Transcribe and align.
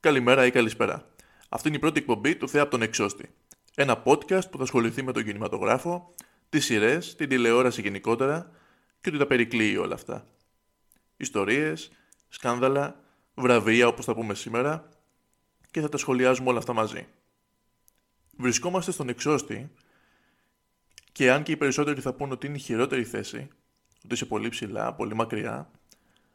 Καλημέρα 0.00 0.46
ή 0.46 0.50
καλησπέρα. 0.50 1.10
Αυτή 1.48 1.68
είναι 1.68 1.76
η 1.76 1.80
πρώτη 1.80 1.98
εκπομπή 1.98 2.36
του 2.36 2.48
Θεά 2.48 2.62
από 2.62 2.70
τον 2.70 2.82
Εξώστη. 2.82 3.34
Ένα 3.74 4.02
podcast 4.04 4.50
που 4.50 4.56
θα 4.56 4.62
ασχοληθεί 4.62 5.02
με 5.02 5.12
τον 5.12 5.24
κινηματογράφο, 5.24 6.14
τις 6.48 6.64
σειρές, 6.64 7.14
την 7.14 7.28
τηλεόραση 7.28 7.80
γενικότερα 7.80 8.50
και 9.00 9.08
ότι 9.08 9.18
τα 9.18 9.26
περικλείει 9.26 9.76
όλα 9.80 9.94
αυτά. 9.94 10.26
Ιστορίες, 11.16 11.90
σκάνδαλα, 12.28 13.00
βραβεία 13.34 13.86
όπως 13.86 14.04
θα 14.04 14.14
πούμε 14.14 14.34
σήμερα 14.34 14.88
και 15.70 15.80
θα 15.80 15.88
τα 15.88 15.96
σχολιάζουμε 15.96 16.48
όλα 16.48 16.58
αυτά 16.58 16.72
μαζί. 16.72 17.06
Βρισκόμαστε 18.36 18.92
στον 18.92 19.08
Εξώστη 19.08 19.70
και 21.12 21.32
αν 21.32 21.42
και 21.42 21.52
οι 21.52 21.56
περισσότεροι 21.56 22.00
θα 22.00 22.12
πούν 22.12 22.32
ότι 22.32 22.46
είναι 22.46 22.56
η 22.56 22.60
χειρότερη 22.60 23.04
θέση, 23.04 23.48
ότι 24.04 24.14
είσαι 24.14 24.26
πολύ 24.26 24.48
ψηλά, 24.48 24.94
πολύ 24.94 25.14
μακριά, 25.14 25.70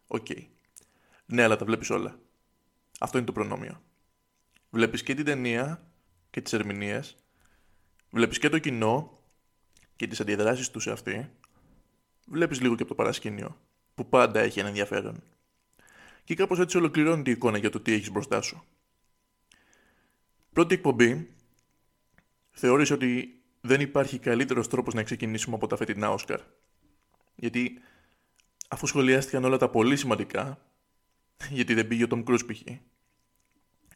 οκ. 0.08 0.26
Okay. 0.30 0.44
Ναι, 1.26 1.44
αλλά 1.44 1.56
τα 1.56 1.66
βλέπεις 1.66 1.90
όλα. 1.90 2.20
Αυτό 3.00 3.18
είναι 3.18 3.26
το 3.26 3.32
προνόμιο. 3.32 3.82
Βλέπεις 4.70 5.04
και 5.04 5.14
την 5.14 5.26
ταινία 5.26 5.88
και 6.30 6.42
τις 6.42 6.54
ερμηνείες, 6.54 7.16
βλέπεις 8.10 8.40
και 8.40 8.50
το 8.50 8.60
κοινό 8.60 9.20
και 9.96 10.08
τις 10.08 10.20
αντιδράσεις 10.20 10.72
τους 10.72 10.84
σε 10.84 10.92
αυτή, 10.92 11.30
βλέπεις 12.28 12.62
λίγο 12.62 12.76
και 12.76 12.82
από 12.82 12.92
το 12.92 12.96
παρασκήνιο, 12.96 13.58
που 13.96 14.10
πάντα 14.10 14.40
έχει 14.40 14.60
ένα 14.60 14.68
ενδιαφέρον. 14.68 15.24
Και 16.24 16.36
κάπως 16.36 16.60
έτσι 16.60 16.78
ολοκληρώνει 16.78 17.24
η 17.26 17.32
εικόνα 17.32 17.58
για 17.58 17.70
το 17.70 17.80
τι 17.80 17.92
έχεις 17.92 18.12
μπροστά 18.12 18.42
σου. 18.42 18.64
Πρώτη 20.54 20.74
εκπομπή, 20.74 21.34
θεώρησε 22.52 22.94
ότι 22.94 23.42
δεν 23.62 23.82
υπάρχει 23.82 24.20
καλύτερος 24.20 24.68
τρόπος 24.68 24.94
να 24.94 25.04
ξεκινήσουμε 25.04 25.56
από 25.56 25.68
τα 25.68 25.76
φετινά 25.76 26.12
Όσκαρ. 26.12 26.40
Γιατί 27.36 27.80
αφού 28.68 28.88
σχολιάστηκαν 28.88 29.44
όλα 29.44 29.58
τα 29.58 29.70
πολύ 29.70 29.98
σημαντικά, 29.98 30.65
γιατί 31.58 31.74
δεν 31.74 31.88
πήγε 31.88 32.04
ο 32.04 32.08
Τόμ 32.08 32.24
Κρούς 32.24 32.46
π.χ. 32.46 32.62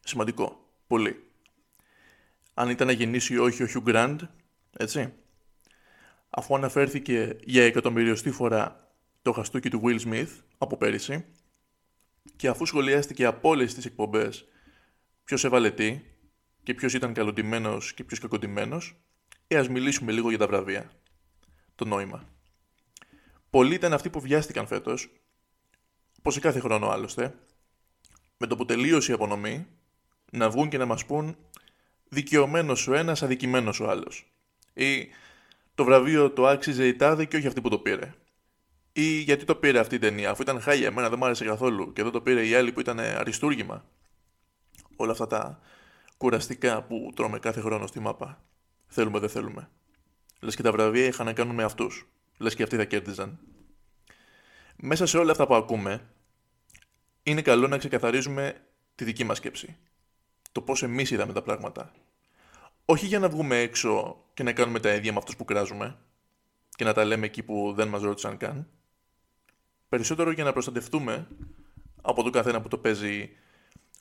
Σημαντικό. 0.03 0.73
Πολύ. 0.88 1.23
Αν 2.53 2.70
ήταν 2.70 2.88
να 2.88 2.93
γεννήσει 2.93 3.34
ή 3.34 3.38
όχι 3.38 3.63
ο 3.63 3.68
Χιου 3.68 3.82
Γκραντ, 3.82 4.21
έτσι. 4.77 5.13
Αφού 6.29 6.55
αναφέρθηκε 6.55 7.37
για 7.43 7.63
εκατομμυριωστή 7.63 8.32
φορά 8.32 8.93
το 9.21 9.32
χαστούκι 9.32 9.70
του 9.70 9.82
Will 9.84 9.99
Smith 9.99 10.29
από 10.57 10.77
πέρυσι 10.77 11.26
και 12.35 12.48
αφού 12.48 12.65
σχολιάστηκε 12.65 13.26
από 13.26 13.49
όλες 13.49 13.73
τις 13.73 13.85
εκπομπές 13.85 14.48
ποιος 15.23 15.43
έβαλε 15.43 15.71
τι 15.71 16.01
και 16.63 16.73
ποιος 16.73 16.93
ήταν 16.93 17.13
καλοντημένος 17.13 17.93
και 17.93 18.04
ποιος 18.04 18.20
κακοντημένος, 18.20 19.01
ε, 19.48 19.57
ας 19.57 19.70
μιλήσουμε 19.70 20.12
λίγο 20.12 20.29
για 20.29 20.37
τα 20.37 20.48
βραβεία. 20.48 20.91
Το 21.76 21.85
νόημα. 21.85 22.29
Πολλοί 23.49 23.73
ήταν 23.73 23.93
αυτοί 23.93 24.10
που 24.10 24.20
βιάστηκαν 24.21 24.67
φέτος, 24.67 25.12
όπω 26.20 26.31
σε 26.31 26.39
κάθε 26.39 26.59
χρόνο 26.59 26.89
άλλωστε, 26.89 27.35
με 28.37 28.48
το 28.48 28.55
που 28.55 28.65
τελείωσε 28.65 29.12
η 29.12 29.13
απονομή, 29.13 29.67
να 30.31 30.49
βγουν 30.49 30.70
και 30.70 30.77
να 30.77 30.85
μας 30.85 31.05
πούν 31.05 31.37
δικαιωμένος 32.09 32.87
ο 32.87 32.93
ένας, 32.93 33.23
αδικημένος 33.23 33.79
ο 33.79 33.89
άλλος. 33.89 34.31
Ή 34.73 35.07
το 35.76 35.84
βραβείο 35.84 36.31
το 36.31 36.48
άξιζε 36.48 36.87
η 36.87 36.95
τάδε 36.95 37.26
και 37.26 37.37
όχι 37.37 37.48
αυτή 37.48 37.61
που 37.61 37.70
το 37.70 37.79
πήρε. 37.79 38.13
Ή 38.93 39.20
γιατί 39.20 39.45
το 39.45 39.55
πήρε 39.55 39.79
αυτή 39.79 39.95
η 39.95 39.99
ταινία, 39.99 40.29
αφού 40.29 40.41
ήταν 40.41 40.61
χάλια, 40.61 40.87
εμένα 40.87 41.09
δεν 41.09 41.17
μου 41.20 41.26
άρεσε 41.26 41.45
καθόλου 41.45 41.93
και 41.93 42.01
εδώ 42.01 42.09
το 42.09 42.21
πήρε 42.21 42.48
η 42.48 42.55
άλλη 42.55 42.71
που 42.71 42.79
ήταν 42.79 42.99
αριστούργημα. 42.99 43.85
Όλα 44.95 45.11
αυτά 45.11 45.27
τα 45.27 45.59
κουραστικά 46.17 46.83
που 46.83 47.11
τρώμε 47.15 47.39
κάθε 47.39 47.61
χρόνο 47.61 47.87
στη 47.87 47.99
μάπα. 47.99 48.41
Θέλουμε, 48.87 49.20
δεν 49.20 49.29
θέλουμε. 49.29 49.70
Λες 50.39 50.55
και 50.55 50.61
τα 50.63 50.71
βραβεία 50.71 51.05
είχαν 51.05 51.26
να 51.26 51.33
κάνουν 51.33 51.55
με 51.55 51.63
αυτούς. 51.63 52.07
Λες 52.37 52.55
και 52.55 52.63
αυτοί 52.63 52.76
θα 52.76 52.85
κέρδιζαν. 52.85 53.39
Μέσα 54.82 55.05
σε 55.05 55.18
όλα 55.18 55.32
αυτά 55.32 55.48
που 55.48 55.55
ακούμε, 55.55 56.10
είναι 57.24 57.41
καλό 57.41 57.68
να 57.68 57.77
ξεκαθαρίζουμε 57.77 58.62
τη 58.96 59.04
δική 59.04 59.24
μας 59.24 59.38
σκέψη. 59.38 59.77
Το 60.52 60.62
πώς 60.62 60.84
εμείς 60.84 61.12
είδαμε 61.12 61.34
τα 61.34 61.41
πράγματα. 61.41 61.91
Όχι 62.85 63.05
για 63.05 63.20
να 63.20 63.30
βγούμε 63.30 63.57
έξω 63.57 64.24
και 64.34 64.44
να 64.44 64.53
κάνουμε 64.53 64.80
τα 64.80 64.94
ίδια 64.94 65.12
με 65.12 65.18
αυτούς 65.18 65.35
που 65.35 65.46
κράζουμε 65.46 65.97
και 66.69 66.84
να 66.84 66.94
τα 66.94 67.06
λέμε 67.06 67.25
εκεί 67.25 67.44
που 67.44 67.73
δεν 67.75 67.88
μας 67.88 68.01
ρώτησαν 68.01 68.38
καν. 68.38 68.68
Περισσότερο 69.89 70.31
για 70.31 70.44
να 70.44 70.51
προστατευτούμε 70.51 71.28
από 72.01 72.23
τον 72.23 72.31
καθένα 72.31 72.62
που 72.62 72.68
το 72.68 72.78
παίζει 72.78 73.29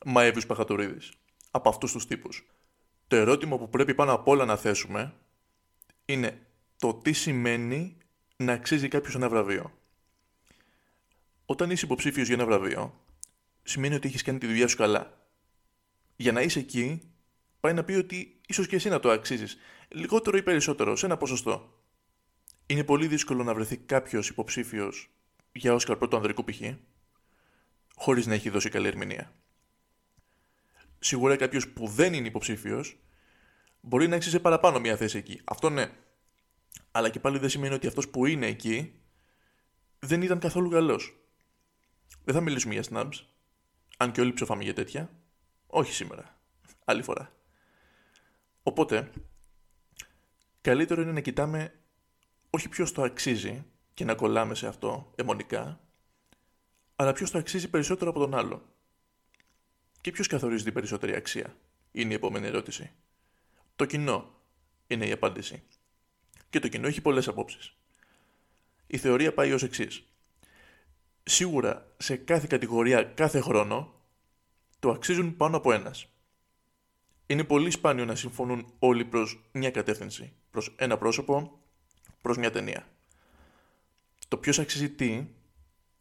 Μαέβιου 0.05 0.43
Παχατουρίδης. 0.47 1.12
Από 1.50 1.69
αυτούς 1.69 1.93
τους 1.93 2.06
τύπους. 2.06 2.47
Το 3.06 3.17
ερώτημα 3.17 3.59
που 3.59 3.71
πρέπει 3.71 3.94
πάνω 3.94 4.12
απ' 4.12 4.28
όλα 4.28 4.44
να 4.44 4.56
θέσουμε 4.56 5.15
είναι 6.05 6.47
το 6.78 6.94
τι 6.94 7.12
σημαίνει 7.12 7.97
να 8.37 8.53
αξίζει 8.53 8.88
κάποιος 8.88 9.15
ένα 9.15 9.28
βραβείο. 9.28 9.78
Όταν 11.50 11.70
είσαι 11.70 11.84
υποψήφιος 11.84 12.26
για 12.26 12.36
ένα 12.36 12.44
βραβείο, 12.44 13.04
σημαίνει 13.62 13.94
ότι 13.94 14.09
έχεις 14.09 14.22
κάνει 14.22 14.38
τη 14.38 14.47
δουλειά 14.47 14.69
σου 14.69 14.76
καλά. 14.76 15.28
Για 16.16 16.32
να 16.32 16.41
είσαι 16.41 16.59
εκεί, 16.59 17.12
πάει 17.60 17.72
να 17.72 17.84
πει 17.84 17.92
ότι 17.92 18.41
ίσως 18.47 18.66
και 18.66 18.76
εσύ 18.76 18.88
να 18.88 19.00
το 19.00 19.10
αξίζεις, 19.10 19.58
λιγότερο 19.88 20.37
ή 20.37 20.42
περισσότερο, 20.42 20.97
σε 20.97 21.06
ένα 21.06 21.16
ποσοστό. 21.16 21.82
Είναι 22.66 22.84
πολύ 22.84 23.06
δύσκολο 23.06 23.44
να 23.44 23.54
βρεθεί 23.54 23.76
κάποιος 23.76 24.28
υποψήφιος 24.28 25.10
για 25.53 25.75
Όσκαρ 25.75 25.97
πρώτο 25.97 26.16
ανδρικού 26.16 26.44
π.χ. 26.44 26.60
χωρίς 27.94 28.26
να 28.26 28.34
έχει 28.34 28.50
δώσει 28.50 28.69
καλή 28.69 28.87
ερμηνεία. 28.87 29.32
Σίγουρα 30.98 31.37
κάποιος 31.37 31.69
που 31.69 31.87
δεν 31.87 32.14
είναι 32.14 32.26
υποψήφιος 32.26 32.97
μπορεί 33.81 34.08
να 34.08 34.16
αξίζει 34.16 34.41
παραπάνω 34.41 34.81
μια 34.81 34.97
θέση 34.97 35.19
εκεί. 35.19 35.41
Αυτό 35.44 35.70
ναι. 35.70 35.91
Αλλά 36.91 37.08
και 37.08 37.20
πάλι 37.20 37.38
δεν 37.38 37.48
σημαίνει 37.48 37.75
ότι 37.75 37.87
αυτός 37.87 38.08
που 38.08 38.26
είναι 38.26 38.47
εκεί 38.47 38.92
δεν 39.98 40.22
ήταν 40.22 40.38
καθόλου 40.38 40.70
καλός. 40.70 41.18
Δεν 42.28 42.37
θα 42.37 42.43
μιλήσουμε 42.43 42.75
για 42.75 42.84
snubs. 42.91 43.25
Αν 43.97 44.12
και 44.12 44.21
όλοι 44.21 44.33
ψοφάμε 44.33 44.65
για 44.65 44.75
τέτοια. 44.75 45.11
Όχι 45.66 45.93
σήμερα. 45.93 46.41
Άλλη 46.84 47.03
φορά. 47.03 47.33
Οπότε, 48.62 49.11
καλύτερο 50.61 51.03
είναι 51.03 51.12
να 51.12 51.21
κοιτάμε 51.21 51.81
όχι 52.50 52.69
ποιος 52.69 52.93
το 52.93 53.03
αξίζει 53.03 53.65
και 53.94 54.05
να 54.05 54.15
κολλάμε 54.15 54.55
σε 54.55 54.67
αυτό 54.67 55.12
αιμονικά, 55.17 55.81
αλλά 56.97 57.12
ποιος 57.12 57.31
το 57.31 57.38
αξίζει 57.38 57.71
περισσότερο 57.71 58.11
από 58.11 58.19
τον 58.19 58.34
άλλο. 58.34 58.62
Και 60.00 60.11
ποιος 60.11 60.27
καθορίζει 60.27 60.65
την 60.65 60.72
περισσότερη 60.72 61.15
αξία, 61.15 61.56
είναι 61.93 62.12
η 62.12 62.15
επόμενη 62.15 62.47
ερώτηση. 62.47 62.91
Το 63.77 63.84
κοινό 63.84 64.34
είναι 64.87 65.06
η 65.06 65.12
απάντηση. 65.12 65.62
Και 66.50 66.59
το 66.59 66.69
κοινό 66.69 66.87
έχει 66.87 67.00
πολλές 67.00 67.28
απόψεις. 67.28 67.77
Η 68.87 68.97
θεωρία 68.97 69.34
πάει 69.34 69.53
ως 69.53 69.62
εξής. 69.62 70.03
Σίγουρα 71.31 71.94
σε 71.97 72.16
κάθε 72.16 72.47
κατηγορία 72.49 73.03
κάθε 73.03 73.41
χρόνο 73.41 73.94
το 74.78 74.91
αξίζουν 74.91 75.37
πάνω 75.37 75.56
από 75.56 75.72
ένας. 75.72 76.06
Είναι 77.27 77.44
πολύ 77.44 77.71
σπάνιο 77.71 78.05
να 78.05 78.15
συμφωνούν 78.15 78.72
όλοι 78.78 79.05
προς 79.05 79.41
μια 79.53 79.71
κατεύθυνση, 79.71 80.33
προς 80.50 80.75
ένα 80.78 80.99
πρόσωπο, 80.99 81.61
προς 82.22 82.37
μια 82.37 82.50
ταινία. 82.50 82.88
Το 84.28 84.37
ποιος 84.37 84.59
αξίζει 84.59 84.91
τι 84.91 85.27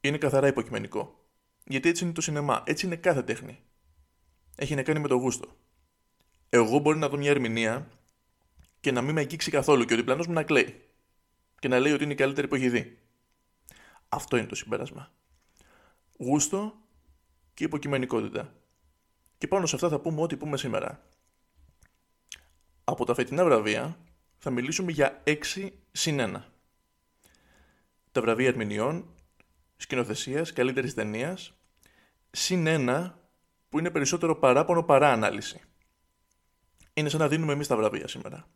είναι 0.02 0.18
καθαρά 0.18 0.48
υποκειμενικό. 0.48 1.26
Γιατί 1.66 1.90
έτσι 1.90 2.04
είναι 2.04 2.14
το 2.14 2.22
σινεμά, 2.22 2.64
έτσι 2.66 2.86
είναι 2.86 2.96
κάθε 2.96 3.24
τέχνη. 3.24 3.60
Έχει 4.56 4.76
να 4.76 4.84
κάνει 4.84 5.00
με 5.00 5.08
το 5.08 5.16
γούστο. 5.16 5.56
Εγώ 6.50 6.80
μπορεί 6.80 6.98
να 6.98 7.10
δω 7.10 7.18
μια 7.18 7.30
ερμηνεία 7.30 7.88
και 8.80 8.92
να 8.92 9.02
μην 9.02 9.14
με 9.14 9.20
αγγίξει 9.20 9.52
καθόλου 9.52 9.86
και 9.86 9.94
ο 9.94 9.98
διπλανός 9.98 10.28
μου 10.28 10.34
να 10.34 10.44
κλαίει. 10.44 10.82
Και 11.60 11.68
να 11.68 11.80
λέει 11.80 11.94
ότι 11.94 12.04
είναι 12.04 12.14
η 12.14 12.16
καλύτερη 12.16 12.48
που 12.48 12.56
έχει 12.56 12.70
δει. 12.70 12.98
Αυτό 14.10 14.38
είναι 14.38 14.48
το 14.48 14.56
συμπέρασμα. 14.56 15.12
Γούστο 16.20 16.76
και 17.54 17.64
υποκειμενικότητα. 17.64 18.54
Και 19.38 19.48
πάνω 19.48 19.66
σε 19.66 19.76
αυτά 19.76 19.90
θα 19.90 20.00
πούμε 20.00 20.22
ό,τι 20.22 20.38
πούμε 20.38 20.58
σήμερα. 20.58 21.04
Από 22.84 23.06
τα 23.06 23.14
φετινά 23.14 23.44
βραβεία 23.44 23.98
θα 24.38 24.50
μιλήσουμε 24.50 24.92
για 24.92 25.24
6 25.24 25.70
συν 25.92 26.20
1. 26.20 26.42
Τα 28.12 28.22
βραβεία 28.22 28.48
ερμηνεών, 28.48 29.14
σκηνοθεσίας, 29.78 30.54
καλύτερης 30.54 30.94
ταινίας, 30.94 31.54
συν 32.32 32.66
1 32.68 33.14
που 33.70 33.80
είναι 33.80 33.92
περισσότερο 33.92 34.36
παράπονο 34.36 34.84
παρά 34.84 35.12
ανάλυση. 35.12 35.62
Είναι 36.94 37.10
σαν 37.10 37.20
να 37.20 37.28
δίνουμε 37.28 37.54
εμείς 37.54 37.68
τα 37.68 37.76
βραβεία 37.76 38.08
σήμερα. 38.08 38.48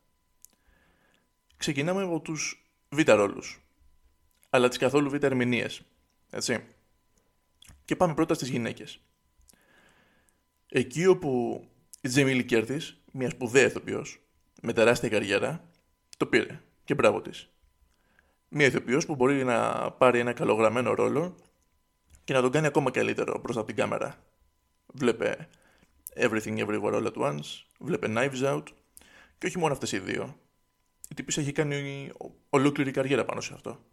Ξεκινάμε 1.57 2.03
από 2.03 2.19
τους 2.19 2.71
β' 2.89 3.09
ρόλους, 3.09 3.61
αλλά 4.53 4.67
τις 4.67 4.77
καθόλου 4.77 5.09
β' 5.09 5.23
ερμηνείες. 5.23 5.81
Έτσι. 6.29 6.63
Και 7.85 7.95
πάμε 7.95 8.13
πρώτα 8.13 8.33
στις 8.33 8.49
γυναίκες. 8.49 8.99
Εκεί 10.67 11.05
όπου 11.05 11.61
η 12.01 12.07
Τζέιμι 12.07 12.36
Λι 12.36 12.45
Κέρτις, 12.45 12.81
μια 13.11 13.29
σπουδαία 13.29 13.65
ηθοποιός, 13.65 14.19
με 14.61 14.73
τεράστια 14.73 15.09
καριέρα, 15.09 15.69
το 16.17 16.25
πήρε. 16.25 16.61
Και 16.83 16.93
μπράβο 16.93 17.21
της. 17.21 17.49
Μια 18.47 18.65
ηθοποιός 18.65 19.05
που 19.05 19.15
μπορεί 19.15 19.43
να 19.43 19.91
πάρει 19.91 20.19
ένα 20.19 20.33
καλογραμμένο 20.33 20.93
ρόλο 20.93 21.35
και 22.23 22.33
να 22.33 22.41
τον 22.41 22.51
κάνει 22.51 22.67
ακόμα 22.67 22.91
καλύτερο 22.91 23.39
μπροστά 23.39 23.59
από 23.61 23.69
την 23.69 23.77
κάμερα. 23.77 24.23
Βλέπε 24.93 25.49
Everything 26.15 26.65
Everywhere 26.65 26.93
All 26.93 27.05
at 27.05 27.13
Once, 27.13 27.63
βλέπε 27.79 28.07
Knives 28.09 28.43
Out 28.43 28.63
και 29.37 29.47
όχι 29.47 29.57
μόνο 29.57 29.73
αυτές 29.73 29.91
οι 29.91 29.99
δύο. 29.99 30.39
Η 31.09 31.13
τύπης 31.13 31.37
έχει 31.37 31.51
κάνει 31.51 32.11
ολόκληρη 32.49 32.91
καριέρα 32.91 33.25
πάνω 33.25 33.41
σε 33.41 33.53
αυτό. 33.53 33.85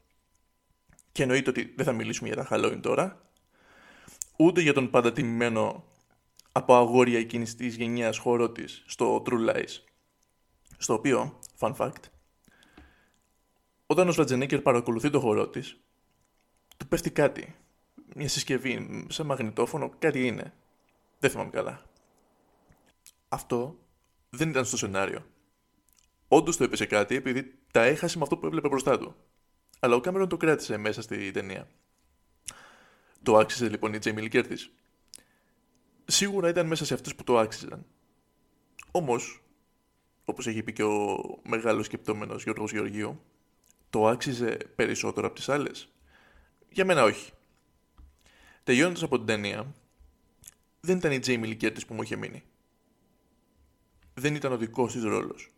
Και 1.13 1.23
εννοείται 1.23 1.51
ότι 1.51 1.73
δεν 1.77 1.85
θα 1.85 1.93
μιλήσουμε 1.93 2.29
για 2.29 2.37
τα 2.37 2.49
Halloween 2.51 2.79
τώρα, 2.83 3.31
ούτε 4.37 4.61
για 4.61 4.73
τον 4.73 4.91
πάντα 4.91 5.13
τιμημένο 5.13 5.85
από 6.53 6.77
αγόρια 6.77 7.19
εκείνης 7.19 7.55
της 7.55 7.77
γενιάς 7.77 8.19
χώρο 8.19 8.51
της 8.51 8.83
στο 8.87 9.23
True 9.27 9.49
Lies. 9.49 9.83
Στο 10.79 10.95
οποίο, 10.95 11.39
fun 11.59 11.75
fact, 11.77 12.03
όταν 13.87 14.09
ο 14.09 14.13
Σβατζενέκερ 14.13 14.61
παρακολουθεί 14.61 15.11
το 15.11 15.21
χώρο 15.21 15.49
της, 15.49 15.81
του 16.77 16.89
πέφτει 16.89 17.11
κάτι. 17.11 17.57
Μια 18.15 18.29
συσκευή, 18.29 19.07
σε 19.09 19.23
μαγνητόφωνο, 19.23 19.93
κάτι 19.99 20.27
είναι. 20.27 20.55
Δεν 21.19 21.31
θυμάμαι 21.31 21.51
καλά. 21.51 21.83
Αυτό 23.29 23.79
δεν 24.31 24.49
ήταν 24.49 24.65
στο 24.65 24.77
σενάριο. 24.77 25.27
Όντως 26.29 26.57
το 26.57 26.65
έπεσε 26.65 26.87
κάτι 26.87 27.15
επειδή 27.15 27.59
τα 27.73 27.83
έχασε 27.83 28.17
με 28.17 28.23
αυτό 28.23 28.37
που 28.37 28.47
έβλεπε 28.47 28.69
μπροστά 28.69 28.99
του. 28.99 29.17
Αλλά 29.79 29.95
ο 29.95 30.01
Κάμερον 30.01 30.29
το 30.29 30.37
κράτησε 30.37 30.77
μέσα 30.77 31.03
στη 31.03 31.31
ταινία. 31.31 31.69
Το 33.23 33.37
άξιζε 33.37 33.69
λοιπόν 33.69 33.95
η 33.95 33.99
Τζέιμι 33.99 34.23
Λικέρτη. 34.23 34.57
Σίγουρα 36.05 36.49
ήταν 36.49 36.67
μέσα 36.67 36.85
σε 36.85 36.95
αυτούς 36.95 37.15
που 37.15 37.25
το 37.25 37.39
άξιζαν. 37.39 37.87
Όμως, 38.91 39.43
όπως 40.25 40.47
έχει 40.47 40.63
πει 40.63 40.73
και 40.73 40.85
ο 40.85 41.19
μεγάλος 41.49 41.87
σκεπτόμενος 41.87 42.43
Γιώργος 42.43 42.73
Γεωργίου, 42.73 43.23
το 43.91 44.07
άξιζε 44.07 44.57
περισσότερο 44.75 45.27
από 45.27 45.37
τις 45.37 45.49
άλλες. 45.49 45.93
Για 46.71 46.85
μένα 46.85 47.03
όχι. 47.03 47.33
Τελειώνοντας 48.65 49.03
από 49.03 49.17
την 49.17 49.27
ταινία, 49.27 49.75
δεν 50.81 50.97
ήταν 50.97 51.13
η 51.13 51.19
Τζέιμι 51.19 51.47
Λικέρτη 51.47 51.85
που 51.87 51.95
μου 51.95 52.03
είχε 52.03 52.17
μείνει. 52.17 52.43
Δεν 54.15 54.35
ήταν 54.35 54.53
ο 54.53 54.57
δικός 54.57 54.93
της 54.93 55.03
ρόλος. 55.03 55.51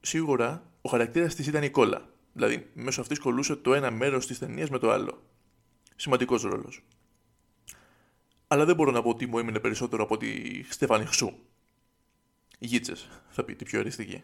Σίγουρα 0.00 0.70
ο 0.82 0.88
χαρακτήρας 0.88 1.34
της 1.34 1.46
ήταν 1.46 1.62
η 1.62 1.70
κόλλα. 1.70 2.08
Δηλαδή, 2.36 2.70
μέσω 2.74 3.00
αυτής 3.00 3.18
κολούσε 3.18 3.56
το 3.56 3.74
ένα 3.74 3.90
μέρος 3.90 4.26
της 4.26 4.38
ταινίας 4.38 4.70
με 4.70 4.78
το 4.78 4.90
άλλο. 4.90 5.22
Σημαντικός 5.96 6.42
ρόλος. 6.42 6.82
Αλλά 8.46 8.64
δεν 8.64 8.74
μπορώ 8.74 8.90
να 8.90 9.02
πω 9.02 9.08
ότι 9.08 9.26
μου 9.26 9.38
έμεινε 9.38 9.60
περισσότερο 9.60 10.02
από 10.02 10.16
τη 10.16 10.62
Στέφανη 10.62 11.04
Χσού. 11.04 11.32
Γίτσες, 12.58 13.08
θα 13.28 13.44
πει 13.44 13.54
τη 13.54 13.64
πιο 13.64 13.80
αριστική. 13.80 14.22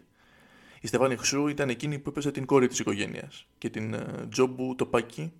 Η 0.81 0.87
Στέφανη 0.87 1.17
Χσού 1.17 1.49
ήταν 1.49 1.69
εκείνη 1.69 1.99
που 1.99 2.09
έπαιζε 2.09 2.31
την 2.31 2.47
κόρη 2.47 2.67
της 2.67 2.79
οικογένειας 2.79 3.47
και 3.59 3.70
την 3.70 3.94
uh, 3.94 4.29
Τζόμπου 4.31 4.75
Τοπάκη, 4.75 5.32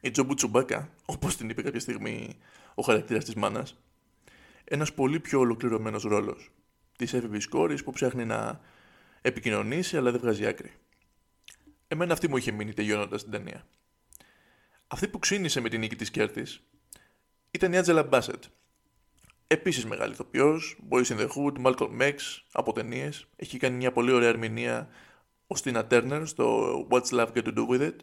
η 0.00 0.10
Τζόμπου 0.10 0.34
Τσουμπάκα, 0.34 0.90
όπως 1.04 1.36
την 1.36 1.48
είπε 1.48 1.62
κάποια 1.62 1.80
στιγμή 1.80 2.38
ο 2.74 2.82
χαρακτήρας 2.82 3.24
της 3.24 3.34
μάνας. 3.34 3.78
Ένας 4.64 4.94
πολύ 4.94 5.20
πιο 5.20 5.38
ολοκληρωμένος 5.38 6.02
ρόλος. 6.02 6.50
Της 6.96 7.12
έφηβη 7.12 7.48
κόρης 7.48 7.84
που 7.84 7.92
ψάχνει 7.92 8.24
να 8.24 8.60
επικοινωνήσει 9.20 9.96
αλλά 9.96 10.10
δεν 10.10 10.20
βγάζει 10.20 10.46
άκρη. 10.46 10.72
Εμένα 11.88 12.12
αυτή 12.12 12.28
μου 12.28 12.36
είχε 12.36 12.50
μείνει 12.50 12.72
τελειώνοντας 12.72 13.22
την 13.22 13.30
ταινία. 13.30 13.66
Αυτή 14.86 15.08
που 15.08 15.18
ξύνησε 15.18 15.60
με 15.60 15.68
την 15.68 15.80
νίκη 15.80 15.96
της 15.96 16.10
Κέρτης 16.10 16.62
ήταν 17.50 17.72
η 17.72 17.78
Άντζελα 17.78 18.02
Μπάσετ. 18.02 18.44
Επίσης 19.46 19.86
μεγάλη 19.86 20.12
ηθοποιός, 20.12 20.78
Boys 20.90 21.04
in 21.04 21.18
the 21.18 21.28
Hood, 21.28 21.66
Malcolm 21.66 22.00
X 22.00 22.14
από 22.52 22.72
ταινίες. 22.72 23.26
Έχει 23.36 23.58
κάνει 23.58 23.76
μια 23.76 23.92
πολύ 23.92 24.12
ωραία 24.12 24.28
ερμηνεία 24.28 24.88
ο 25.46 25.56
Στίνα 25.56 25.86
Turner 25.90 26.22
στο 26.24 26.76
What's 26.90 27.08
Love 27.08 27.32
Got 27.32 27.42
to 27.42 27.54
Do 27.54 27.68
With 27.68 27.80
It. 27.80 27.96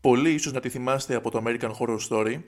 Πολλοί 0.00 0.32
ίσως 0.32 0.52
να 0.52 0.60
τη 0.60 0.68
θυμάστε 0.68 1.14
από 1.14 1.30
το 1.30 1.42
American 1.44 1.72
Horror 1.78 1.98
Story. 2.08 2.42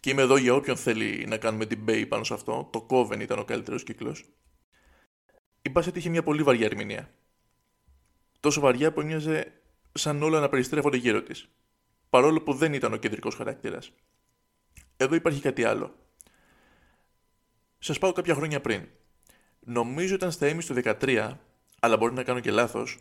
Και 0.00 0.10
είμαι 0.10 0.22
εδώ 0.22 0.36
για 0.36 0.54
όποιον 0.54 0.76
θέλει 0.76 1.26
να 1.28 1.36
κάνουμε 1.36 1.64
debate 1.70 2.06
πάνω 2.08 2.24
σε 2.24 2.34
αυτό. 2.34 2.68
Το 2.72 2.86
Coven 2.90 3.20
ήταν 3.20 3.38
ο 3.38 3.44
καλύτερος 3.44 3.82
κύκλος. 3.82 4.24
Η 5.62 5.70
Μπάσετ 5.70 5.96
είχε 5.96 6.08
μια 6.08 6.22
πολύ 6.22 6.42
βαριά 6.42 6.66
ερμηνεία. 6.66 7.10
Τόσο 8.40 8.60
βαριά 8.60 8.92
που 8.92 9.00
έμοιαζε 9.00 9.57
σαν 9.92 10.22
όλα 10.22 10.40
να 10.40 10.48
περιστρέφονται 10.48 10.96
γύρω 10.96 11.22
της. 11.22 11.48
Παρόλο 12.10 12.40
που 12.40 12.54
δεν 12.54 12.74
ήταν 12.74 12.92
ο 12.92 12.96
κεντρικός 12.96 13.34
χαρακτήρας. 13.34 13.92
Εδώ 14.96 15.14
υπάρχει 15.14 15.40
κάτι 15.40 15.64
άλλο. 15.64 15.94
Σας 17.78 17.98
πάω 17.98 18.12
κάποια 18.12 18.34
χρόνια 18.34 18.60
πριν. 18.60 18.88
Νομίζω 19.60 20.14
ήταν 20.14 20.30
στα 20.30 20.50
Emmy 20.50 20.64
του 20.64 20.74
13, 20.74 21.38
αλλά 21.80 21.96
μπορεί 21.96 22.14
να 22.14 22.22
κάνω 22.22 22.40
και 22.40 22.50
λάθος. 22.50 22.98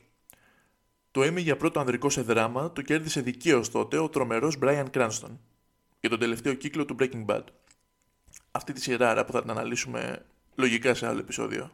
Το 1.11 1.21
Emmy 1.21 1.37
για 1.37 1.57
πρώτο 1.57 1.79
ανδρικό 1.79 2.09
σε 2.09 2.21
δράμα 2.21 2.71
το 2.71 2.81
κέρδισε 2.81 3.21
δικαίως 3.21 3.71
τότε 3.71 3.97
ο 3.97 4.09
τρομερός 4.09 4.57
Brian 4.61 4.85
Cranston 4.91 5.37
για 5.99 6.09
τον 6.09 6.19
τελευταίο 6.19 6.53
κύκλο 6.53 6.85
του 6.85 6.95
Breaking 6.99 7.25
Bad. 7.25 7.43
Αυτή 8.51 8.73
τη 8.73 8.81
σειρά 8.81 9.25
που 9.25 9.31
θα 9.31 9.41
την 9.41 9.49
αναλύσουμε 9.49 10.25
λογικά 10.55 10.93
σε 10.93 11.07
άλλο 11.07 11.19
επεισόδιο. 11.19 11.71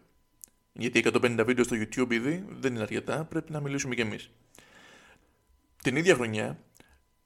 Γιατί 0.74 1.04
150 1.13 1.44
βίντεο 1.45 1.63
στο 1.63 1.75
YouTube 1.75 2.12
ήδη 2.12 2.45
δεν 2.50 2.74
είναι 2.74 2.81
αρκετά, 2.81 3.24
πρέπει 3.24 3.51
να 3.51 3.60
μιλήσουμε 3.60 3.95
κι 3.95 4.01
εμείς. 4.01 4.30
Την 5.83 5.95
ίδια 5.95 6.15
χρονιά, 6.15 6.63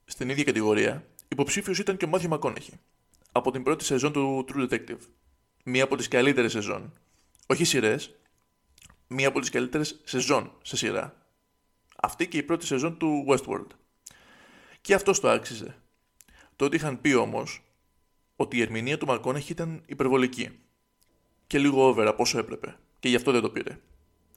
στην 0.06 0.30
ίδια 0.30 0.44
κατηγορία, 0.44 1.08
υποψήφιος 1.28 1.80
ήταν 1.80 1.98
και 1.98 2.06
ο 2.06 2.08
Μάθιο 2.08 2.30
Μακόνεχη. 2.30 2.74
Από 3.32 3.52
την 3.52 3.64
πρώτη 3.64 3.84
σεζόν 3.84 4.12
του 4.12 4.46
True 4.50 4.70
Detective. 4.70 5.00
Μία 5.64 5.84
από 5.84 5.96
τις 5.96 6.08
καλύτερες 6.08 6.52
σεζόν. 6.52 6.94
Όχι 7.48 7.64
σειρές, 7.64 8.16
μία 9.08 9.28
από 9.28 9.40
τις 9.40 9.50
καλύτερες 9.50 10.02
σεζόν 10.04 10.52
σε 10.62 10.78
σειρά. 10.78 11.26
Αυτή 11.96 12.28
και 12.28 12.38
η 12.38 12.44
πρώτη 12.44 12.66
σεζόν 12.66 12.98
του 12.98 13.26
Westworld. 13.28 13.68
Και 14.82 14.94
αυτό 14.94 15.20
το 15.20 15.30
άξιζε. 15.30 15.76
Τότε 16.56 16.76
είχαν 16.76 17.02
πει 17.02 17.14
όμως 17.14 17.64
ότι 18.36 18.58
η 18.58 18.62
ερμηνεία 18.62 18.98
του 18.98 19.06
Μακόνεχη 19.06 19.52
ήταν 19.52 19.84
υπερβολική. 19.86 20.60
Και 21.48 21.60
λίγο 21.60 21.88
over 21.88 22.08
από 22.08 22.22
όσο 22.22 22.40
έπρεπε 22.40 22.78
και 23.00 23.10
γι' 23.10 23.16
αυτό 23.16 23.32
δεν 23.32 23.42
το 23.42 23.50
πήρε. 23.50 23.80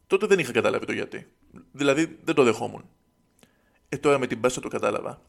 Τότε 0.06 0.26
δεν 0.26 0.38
είχα 0.38 0.52
καταλάβει 0.52 0.86
το 0.86 0.92
γιατί. 0.92 1.26
Δηλαδή 1.72 2.18
δεν 2.22 2.34
το 2.34 2.42
δεχόμουν. 2.42 2.84
Ε, 3.92 3.98
τώρα 3.98 4.18
με 4.18 4.26
την 4.26 4.38
μπάσα 4.38 4.60
το 4.60 4.68
κατάλαβα. 4.68 5.22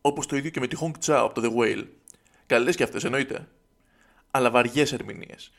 Όπως 0.00 0.26
το 0.26 0.36
ίδιο 0.36 0.50
και 0.50 0.60
με 0.60 0.66
τη 0.66 0.76
Hong 0.80 1.04
Chao 1.04 1.20
από 1.24 1.40
το 1.40 1.42
The 1.44 1.58
Whale. 1.58 1.86
Καλές 2.46 2.76
και 2.76 2.82
αυτές 2.82 3.04
εννοείται. 3.04 3.48
Αλλά 4.30 4.50
βαριές 4.50 4.92
ερμηνείες. 4.92 5.52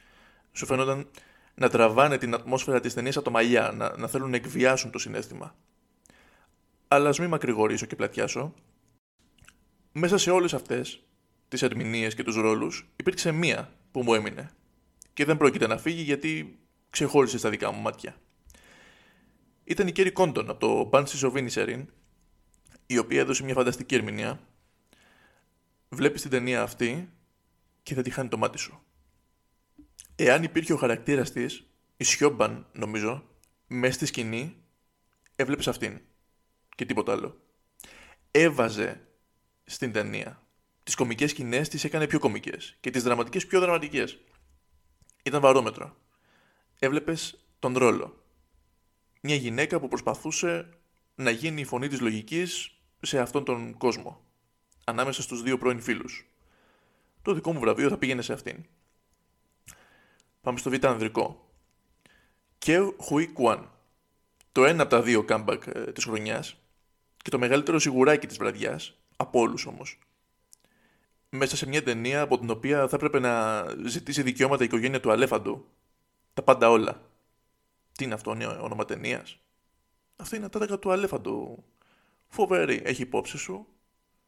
Σου 0.52 0.66
φαίνονταν 0.66 1.08
να 1.56 1.70
τραβάνε 1.70 2.18
την 2.18 2.34
ατμόσφαιρα 2.34 2.80
της 2.80 2.94
ταινίας 2.94 3.16
από 3.16 3.26
το 3.26 3.32
μαλλιά, 3.32 3.72
να, 3.72 3.98
να 3.98 4.08
θέλουν 4.08 4.30
να 4.30 4.36
εκβιάσουν 4.36 4.92
το 4.92 5.00
συνέστημα. 5.00 5.56
Αλλά 6.88 7.10
ας 7.10 7.20
μην 7.20 7.30
μακρηγορήσω 7.30 7.86
και 7.86 7.96
πλατιάσω. 7.96 8.54
Μέσα 9.92 10.18
σε 10.18 10.32
όλες 10.32 10.54
αυτές 10.54 11.04
τις 11.48 11.62
ερμηνείες 11.62 12.16
και 12.16 12.24
τους 12.24 12.36
ρόλους 12.36 12.90
υπήρξε 12.96 13.32
μία 13.32 13.74
που 13.92 14.04
μου 14.04 14.14
έμεινε 14.14 14.50
και 15.14 15.26
δεν 15.26 15.38
πρόκειται 15.38 15.68
να 15.68 15.78
φύγει 15.78 16.02
γιατί 16.02 16.60
ξεχώρισε 16.90 17.38
στα 17.38 17.50
δικά 17.50 17.72
μου 17.72 17.82
μάτια. 17.82 18.16
Ήταν 19.68 19.88
η 19.88 19.92
Κέρι 19.92 20.12
Κόντον 20.12 20.50
από 20.50 20.60
το 20.60 20.90
Banshees 20.94 21.32
of 21.32 21.34
Inisherin, 21.34 21.86
η 22.86 22.98
οποία 22.98 23.20
έδωσε 23.20 23.44
μια 23.44 23.54
φανταστική 23.54 23.96
ερμηνεία. 23.96 24.40
Βλέπεις 25.90 26.22
την 26.22 26.30
ταινία 26.30 26.62
αυτή 26.62 27.14
και 27.84 27.94
θα 27.94 28.02
τη 28.02 28.10
χάνει 28.10 28.30
το 28.30 28.38
μάτι 28.38 28.58
σου. 28.58 28.82
Εάν 30.16 30.44
υπήρχε 30.44 30.74
ο 30.74 30.78
χαρακτήρας 30.78 31.32
της, 31.32 31.68
η 31.98 32.04
Σιόμπαν, 32.04 32.68
νομίζω, 32.74 33.30
μέσα 33.68 33.94
στη 33.94 34.06
σκηνή, 34.06 34.56
έβλεπες 35.36 35.68
αυτήν. 35.68 36.02
Και 36.76 36.86
τίποτα 36.86 37.12
άλλο. 37.12 37.42
Έβαζε 38.32 39.08
στην 39.64 39.92
ταινία. 39.92 40.42
Τις 40.84 40.96
κομικές 40.96 41.30
σκηνές 41.30 41.70
τις 41.70 41.84
έκανε 41.84 42.08
πιο 42.08 42.20
κομικές 42.20 42.78
και 42.80 42.90
τις 42.90 43.04
δραματικές 43.04 43.48
πιο 43.48 43.60
δραματικές. 43.60 44.18
Ήταν 45.24 45.42
βαρόμετρο. 45.42 45.98
Έβλεπες 46.80 47.48
τον 47.60 47.78
ρόλο. 47.78 48.22
Μια 49.22 49.36
γυναίκα 49.36 49.80
που 49.80 49.88
προσπαθούσε 49.88 50.70
να 51.16 51.30
γίνει 51.30 51.62
η 51.62 51.66
φωνή 51.66 51.88
της 51.88 52.00
λογικής 52.00 52.78
σε 53.02 53.20
αυτόν 53.20 53.44
τον 53.44 53.78
κόσμο. 53.78 54.22
Ανάμεσα 54.84 55.22
στους 55.22 55.44
δύο 55.44 55.58
πρώην 55.58 55.82
φίλους. 55.82 56.26
Το 57.22 57.34
δικό 57.34 57.54
μου 57.54 57.60
βραβείο 57.60 57.90
θα 57.90 57.98
πήγαινε 57.98 58.22
σε 58.22 58.34
αυτήν. 58.34 58.66
Πάμε 60.42 60.58
στο 60.58 60.70
β' 60.70 60.86
ανδρικό. 60.86 61.50
Και 62.58 62.78
Χουί 62.98 63.28
Κουάν. 63.28 63.72
Το 64.52 64.66
ένα 64.66 64.82
από 64.82 64.92
τα 64.92 65.02
δύο 65.02 65.24
κάμπακ 65.24 65.64
ε, 65.68 65.92
της 65.92 66.04
χρονιάς 66.04 66.58
και 67.18 67.30
το 67.30 67.40
μεγαλύτερο 67.40 67.80
σιγουράκι 67.80 68.28
της 68.28 68.38
βραδιάς, 68.38 68.98
από 69.18 69.40
όλους 69.40 69.66
όμως 69.66 70.00
μέσα 71.30 71.56
σε 71.56 71.68
μια 71.68 71.84
ταινία 71.84 72.22
από 72.22 72.40
την 72.40 72.50
οποία 72.50 72.88
θα 72.88 72.96
έπρεπε 72.96 73.20
να 73.20 73.66
ζητήσει 73.86 74.22
δικαιώματα 74.22 74.64
η 74.64 74.66
οικογένεια 74.66 75.00
του 75.00 75.12
Αλέφαντου. 75.12 75.66
Τα 76.34 76.42
πάντα 76.44 76.70
όλα. 76.70 77.07
Τι 77.98 78.04
είναι 78.04 78.14
αυτό, 78.14 78.32
είναι 78.32 78.46
όνομα 78.46 78.86
ταινίας; 78.86 79.40
Αυτή 80.16 80.36
είναι 80.36 80.50
τα 80.50 80.60
τάκα 80.60 80.80
του 80.80 80.92
Αλέφαντου. 80.92 81.64
Φοβερή, 82.28 82.82
έχει 82.86 83.02
υπόψη 83.02 83.38
σου. 83.38 83.68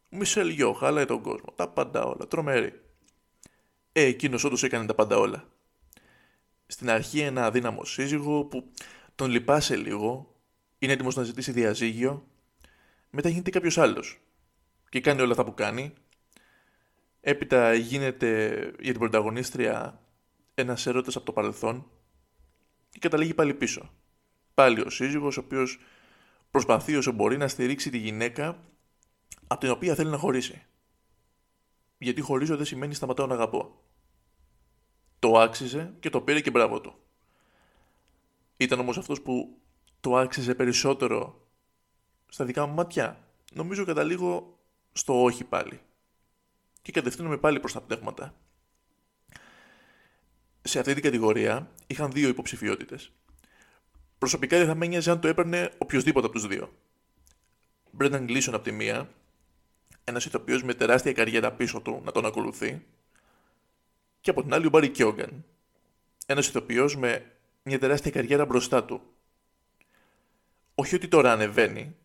Μισελ 0.09 0.49
Γιώ, 0.49 0.73
χαλάει 0.73 1.05
τον 1.05 1.21
κόσμο. 1.21 1.53
Τα 1.55 1.69
πάντα 1.69 2.03
όλα. 2.03 2.27
Τρομερή. 2.27 2.81
Ε, 3.91 4.03
εκείνος 4.03 4.43
όντως 4.43 4.63
έκανε 4.63 4.85
τα 4.85 4.95
πάντα 4.95 5.17
όλα. 5.17 5.47
Στην 6.65 6.89
αρχή 6.89 7.19
ένα 7.19 7.45
αδύναμο 7.45 7.85
σύζυγο 7.85 8.45
που 8.45 8.71
τον 9.15 9.29
λυπάσαι 9.29 9.75
λίγο, 9.75 10.35
είναι 10.79 10.93
έτοιμος 10.93 11.15
να 11.15 11.23
ζητήσει 11.23 11.51
διαζύγιο, 11.51 12.27
μετά 13.09 13.29
γίνεται 13.29 13.49
κάποιος 13.49 13.77
άλλος. 13.77 14.21
Και 14.89 15.01
κάνει 15.01 15.21
όλα 15.21 15.31
αυτά 15.31 15.43
που 15.43 15.53
κάνει, 15.53 15.93
Έπειτα 17.21 17.73
γίνεται 17.73 18.47
για 18.79 18.91
την 18.91 18.99
πρωταγωνίστρια 18.99 20.01
ένας 20.53 20.85
έρωτα 20.85 21.11
από 21.15 21.25
το 21.25 21.31
παρελθόν 21.31 21.91
και 22.89 22.99
καταλήγει 22.99 23.33
πάλι 23.33 23.53
πίσω. 23.53 23.89
Πάλι 24.53 24.81
ο 24.81 24.89
σύζυγος 24.89 25.37
ο 25.37 25.39
οποίος 25.39 25.79
προσπαθεί 26.51 26.95
όσο 26.95 27.11
μπορεί 27.11 27.37
να 27.37 27.47
στηρίξει 27.47 27.89
τη 27.89 27.97
γυναίκα 27.97 28.63
από 29.47 29.59
την 29.59 29.69
οποία 29.69 29.95
θέλει 29.95 30.09
να 30.09 30.17
χωρίσει. 30.17 30.65
Γιατί 31.97 32.21
χωρίζω 32.21 32.57
δεν 32.57 32.65
σημαίνει 32.65 32.93
σταματάω 32.93 33.25
να 33.25 33.33
αγαπώ. 33.33 33.83
Το 35.19 35.39
άξιζε 35.39 35.93
και 35.99 36.09
το 36.09 36.21
πήρε 36.21 36.41
και 36.41 36.51
μπράβο 36.51 36.81
του. 36.81 36.95
Ήταν 38.57 38.79
όμως 38.79 38.97
αυτός 38.97 39.21
που 39.21 39.57
το 39.99 40.15
άξιζε 40.17 40.55
περισσότερο 40.55 41.47
στα 42.27 42.45
δικά 42.45 42.65
μου 42.65 42.73
μάτια. 42.73 43.27
Νομίζω 43.53 43.85
καταλήγω 43.85 44.59
στο 44.91 45.23
όχι 45.23 45.43
πάλι. 45.43 45.81
Και 46.81 46.91
κατευθύνομαι 46.91 47.37
πάλι 47.37 47.59
προς 47.59 47.73
τα 47.73 47.81
πνεύματα. 47.81 48.35
Σε 50.61 50.79
αυτή 50.79 50.93
την 50.93 51.03
κατηγορία 51.03 51.71
είχαν 51.87 52.11
δύο 52.11 52.29
υποψηφιότητες. 52.29 53.11
Προσωπικά 54.17 54.57
δεν 54.57 54.67
θα 54.67 54.75
με 54.75 54.85
νοιάζει 54.85 55.09
αν 55.09 55.19
το 55.19 55.27
έπαιρνε 55.27 55.71
οποιοδήποτε 55.77 56.25
από 56.25 56.35
τους 56.35 56.47
δύο. 56.47 56.73
Μπρένταν 57.91 58.25
Γκλίσον 58.25 58.53
από 58.53 58.63
τη 58.63 58.71
μία, 58.71 59.09
ένας 60.03 60.25
ηθοποιός 60.25 60.63
με 60.63 60.73
τεράστια 60.73 61.13
καριέρα 61.13 61.51
πίσω 61.51 61.81
του 61.81 62.01
να 62.03 62.11
τον 62.11 62.25
ακολουθεί, 62.25 62.85
και 64.21 64.29
από 64.29 64.41
την 64.41 64.53
άλλη 64.53 64.65
ο 64.65 64.69
Μπάρι 64.69 64.89
Κιόγκαν, 64.89 65.45
ένας 66.25 66.47
ηθοποιός 66.47 66.97
με 66.97 67.31
μια 67.63 67.79
τεράστια 67.79 68.11
καριέρα 68.11 68.45
μπροστά 68.45 68.83
του. 68.83 69.01
Όχι 70.75 70.95
ότι 70.95 71.07
τώρα 71.07 71.31
ανεβαίνει, 71.31 71.95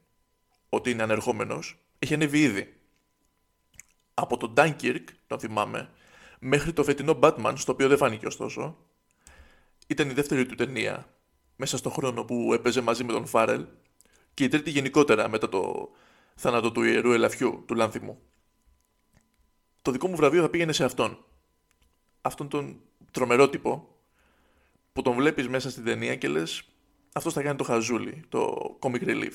ότι 0.69 0.91
είναι 0.91 1.03
ανερχόμενος, 1.03 1.79
έχει 1.99 2.15
ανέβει 2.15 2.43
ήδη. 2.43 2.75
Από 4.15 4.37
τον 4.37 4.55
Dunkirk, 4.57 5.05
το 5.27 5.39
θυμάμαι, 5.39 5.91
μέχρι 6.41 6.73
το 6.73 6.85
φετινό 6.85 7.19
Batman, 7.23 7.53
στο 7.57 7.73
οποίο 7.73 7.89
δεν 7.89 7.97
φάνηκε 7.97 8.27
ωστόσο, 8.27 8.77
ήταν 9.87 10.11
η 10.11 10.13
δεύτερη 10.13 10.47
του 10.47 10.55
ταινία, 10.55 11.09
μέσα 11.57 11.77
στον 11.77 11.93
χρόνο 11.93 12.25
που 12.25 12.55
έπαιζε 12.55 12.81
μαζί 12.81 13.05
με 13.05 13.13
τον 13.13 13.27
Φάρελ, 13.27 13.67
και 14.35 14.45
η 14.45 14.49
τρίτη 14.49 14.71
γενικότερα 14.71 15.29
μετά 15.29 15.49
το 15.49 15.91
θάνατο 16.35 16.73
του 16.73 16.83
ιερού 16.83 17.13
ελαφιού, 17.13 17.65
του 17.67 17.75
Λάνθιμου. 17.75 18.19
Το 19.83 19.91
δικό 19.91 20.09
μου 20.09 20.17
βραβείο 20.17 20.43
θα 20.43 20.49
πήγαινε 20.49 20.73
σε 20.73 20.85
αυτόν. 20.85 21.25
Αυτόν 22.21 22.49
τον 22.49 22.81
τρομερό 23.11 23.51
που 24.93 25.03
τον 25.03 25.15
βλέπεις 25.15 25.49
μέσα 25.49 25.71
στην 25.71 25.85
ταινία 25.85 26.17
και 26.17 26.29
λες 26.29 26.69
αυτός 27.15 27.33
θα 27.33 27.43
κάνει 27.43 27.57
το 27.57 27.65
χαζούλι, 27.65 28.25
το 28.29 28.57
comic 28.81 29.03
relief. 29.05 29.33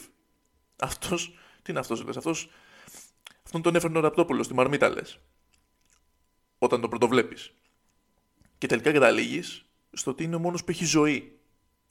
Αυτός, 0.76 1.34
τι 1.62 1.72
είναι 1.72 1.80
αυτός 1.80 2.04
λες, 2.04 2.18
αυτός, 2.18 2.50
αυτόν 3.44 3.62
τον 3.62 3.76
έφερνε 3.76 3.98
ο 3.98 4.02
Ραπτόπουλος 4.02 4.46
στη 4.46 4.54
Μαρμίτα 4.54 4.90
λες. 4.90 5.20
Όταν 6.60 6.82
τον 6.82 6.90
πρωτοβλέπεις. 6.90 7.54
Και 8.58 8.68
τελικά 8.68 8.92
καταλήγεις 8.92 9.66
στο 9.92 10.12
ότι 10.12 10.24
είναι 10.24 10.36
ο 10.36 10.40
μόνος 10.40 10.64
που 10.64 10.72
έχει 10.72 10.86
ζωή 10.86 11.40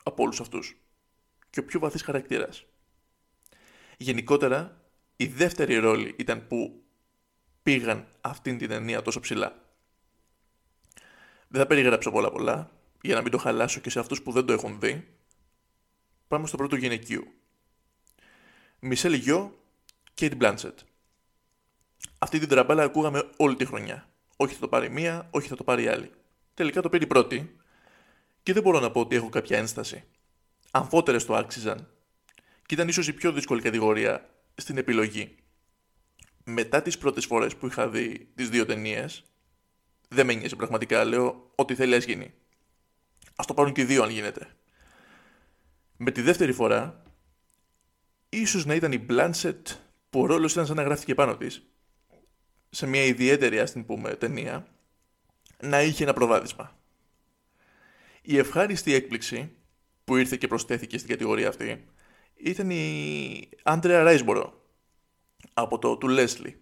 από 0.03 0.23
όλους 0.23 0.41
αυτούς. 0.41 0.77
Και 1.51 1.61
ο 1.61 1.65
πιο 1.65 1.81
βαθύς 1.81 2.03
χαρακτήρας. 2.03 2.65
Γενικότερα, 3.97 4.85
η 5.17 5.27
δεύτερη 5.27 5.77
ρόλη 5.77 6.15
ήταν 6.19 6.47
που 6.47 6.83
πήγαν 7.63 8.09
αυτήν 8.21 8.59
την 8.59 8.69
ταινία 8.69 9.03
τόσο 9.03 9.21
ψηλά. 9.21 9.67
Δεν 11.49 11.61
θα 11.61 11.67
περιγράψω 11.67 12.11
πολλά 12.11 12.31
πολλά, 12.31 12.71
για 13.03 13.15
να 13.15 13.23
μην 13.23 13.31
το 13.31 13.39
χαλάσω 13.39 13.81
και 13.81 13.91
σε 13.91 13.99
αυτούς 13.99 14.23
που 14.23 14.33
δεν 14.33 14.47
το 14.47 14.53
έχουν 14.53 14.81
δει. 14.81 15.09
Πάμε 16.29 16.47
στο 16.47 16.57
πρώτο 16.57 16.77
γυναικείο. 16.77 17.25
Μισελ 18.81 19.13
Γιο, 19.13 19.59
Κέιτ 20.15 20.35
Μπλάντσετ. 20.35 20.79
Αυτή 22.19 22.39
την 22.39 22.49
τραμπάλα 22.49 22.83
ακούγαμε 22.83 23.31
όλη 23.37 23.57
τη 23.57 23.65
χρονιά. 23.65 24.09
Όχι 24.41 24.55
θα 24.55 24.61
το 24.61 24.69
πάρει 24.69 24.91
μία, 24.91 25.29
όχι 25.31 25.49
θα 25.49 25.57
το 25.57 25.65
πάρει 25.65 25.89
άλλη. 25.89 26.11
Τελικά 26.55 26.83
το 26.83 26.89
πήρε 26.89 27.05
η 27.05 27.07
πρώτη 27.07 27.57
και 28.43 28.53
δεν 28.53 28.63
μπορώ 28.63 28.81
να 28.81 28.91
πω 28.91 29.01
ότι 29.01 29.17
έχω 29.17 29.29
κάποια 29.29 29.59
ένσταση. 29.59 30.05
Αμφότερες 30.71 31.25
το 31.25 31.35
άξιζαν 31.35 31.89
και 32.67 32.75
ήταν 32.75 32.89
ίσως 32.89 33.09
η 33.09 33.13
πιο 33.13 33.33
δύσκολη 33.33 33.63
κατηγορία 33.63 34.31
στην 34.55 34.77
επιλογή. 34.77 35.37
Μετά 36.45 36.83
τις 36.83 36.99
πρώτες 36.99 37.25
φορές 37.27 37.57
που 37.57 37.67
είχα 37.67 37.89
δει 37.89 38.31
τις 38.35 38.49
δύο 38.49 38.67
ταινίες, 38.67 39.25
δεν 40.09 40.27
με 40.27 40.35
νοιάζει 40.35 40.57
πραγματικά, 40.57 41.05
λέω 41.05 41.51
ότι 41.55 41.75
θέλει 41.75 41.95
ας 41.95 42.05
γίνει. 42.05 42.33
Ας 43.37 43.47
το 43.47 43.55
πάρουν 43.55 43.73
και 43.73 43.81
οι 43.81 43.85
δύο 43.85 44.03
αν 44.03 44.11
γίνεται. 44.11 44.49
Με 45.97 46.11
τη 46.11 46.23
δεύτερη 46.23 46.53
φορά, 46.53 47.03
ίσως 48.29 48.65
να 48.65 48.75
ήταν 48.75 48.93
η 48.93 49.07
Blanchett 49.09 49.63
που 50.11 50.21
ο 50.21 50.27
ρόλος 50.27 50.53
ήταν 50.53 50.67
σαν 50.67 50.77
να 50.77 50.83
γράφτηκε 50.83 51.15
πάνω 51.15 51.37
της, 51.37 51.63
σε 52.71 52.87
μια 52.87 53.05
ιδιαίτερη 53.05 53.61
ας 53.61 53.73
την 53.73 53.85
πούμε 53.87 54.15
ταινία, 54.15 54.67
να 55.63 55.83
είχε 55.83 56.03
ένα 56.03 56.13
προβάδισμα. 56.13 56.79
Η 58.23 58.39
ευχάριστη 58.39 58.95
έκπληξη 58.95 59.53
που 60.05 60.17
ήρθε 60.17 60.37
και 60.37 60.47
προσθέθηκε 60.47 60.99
στην 60.99 61.11
κατηγορία 61.11 61.49
αυτή 61.49 61.85
ήταν 62.35 62.71
η 62.71 63.49
Άντρεα 63.63 64.03
Ράισμπορο 64.03 64.63
από 65.55 65.79
το 65.79 65.97
του 65.97 66.09
Λέσλι, 66.09 66.61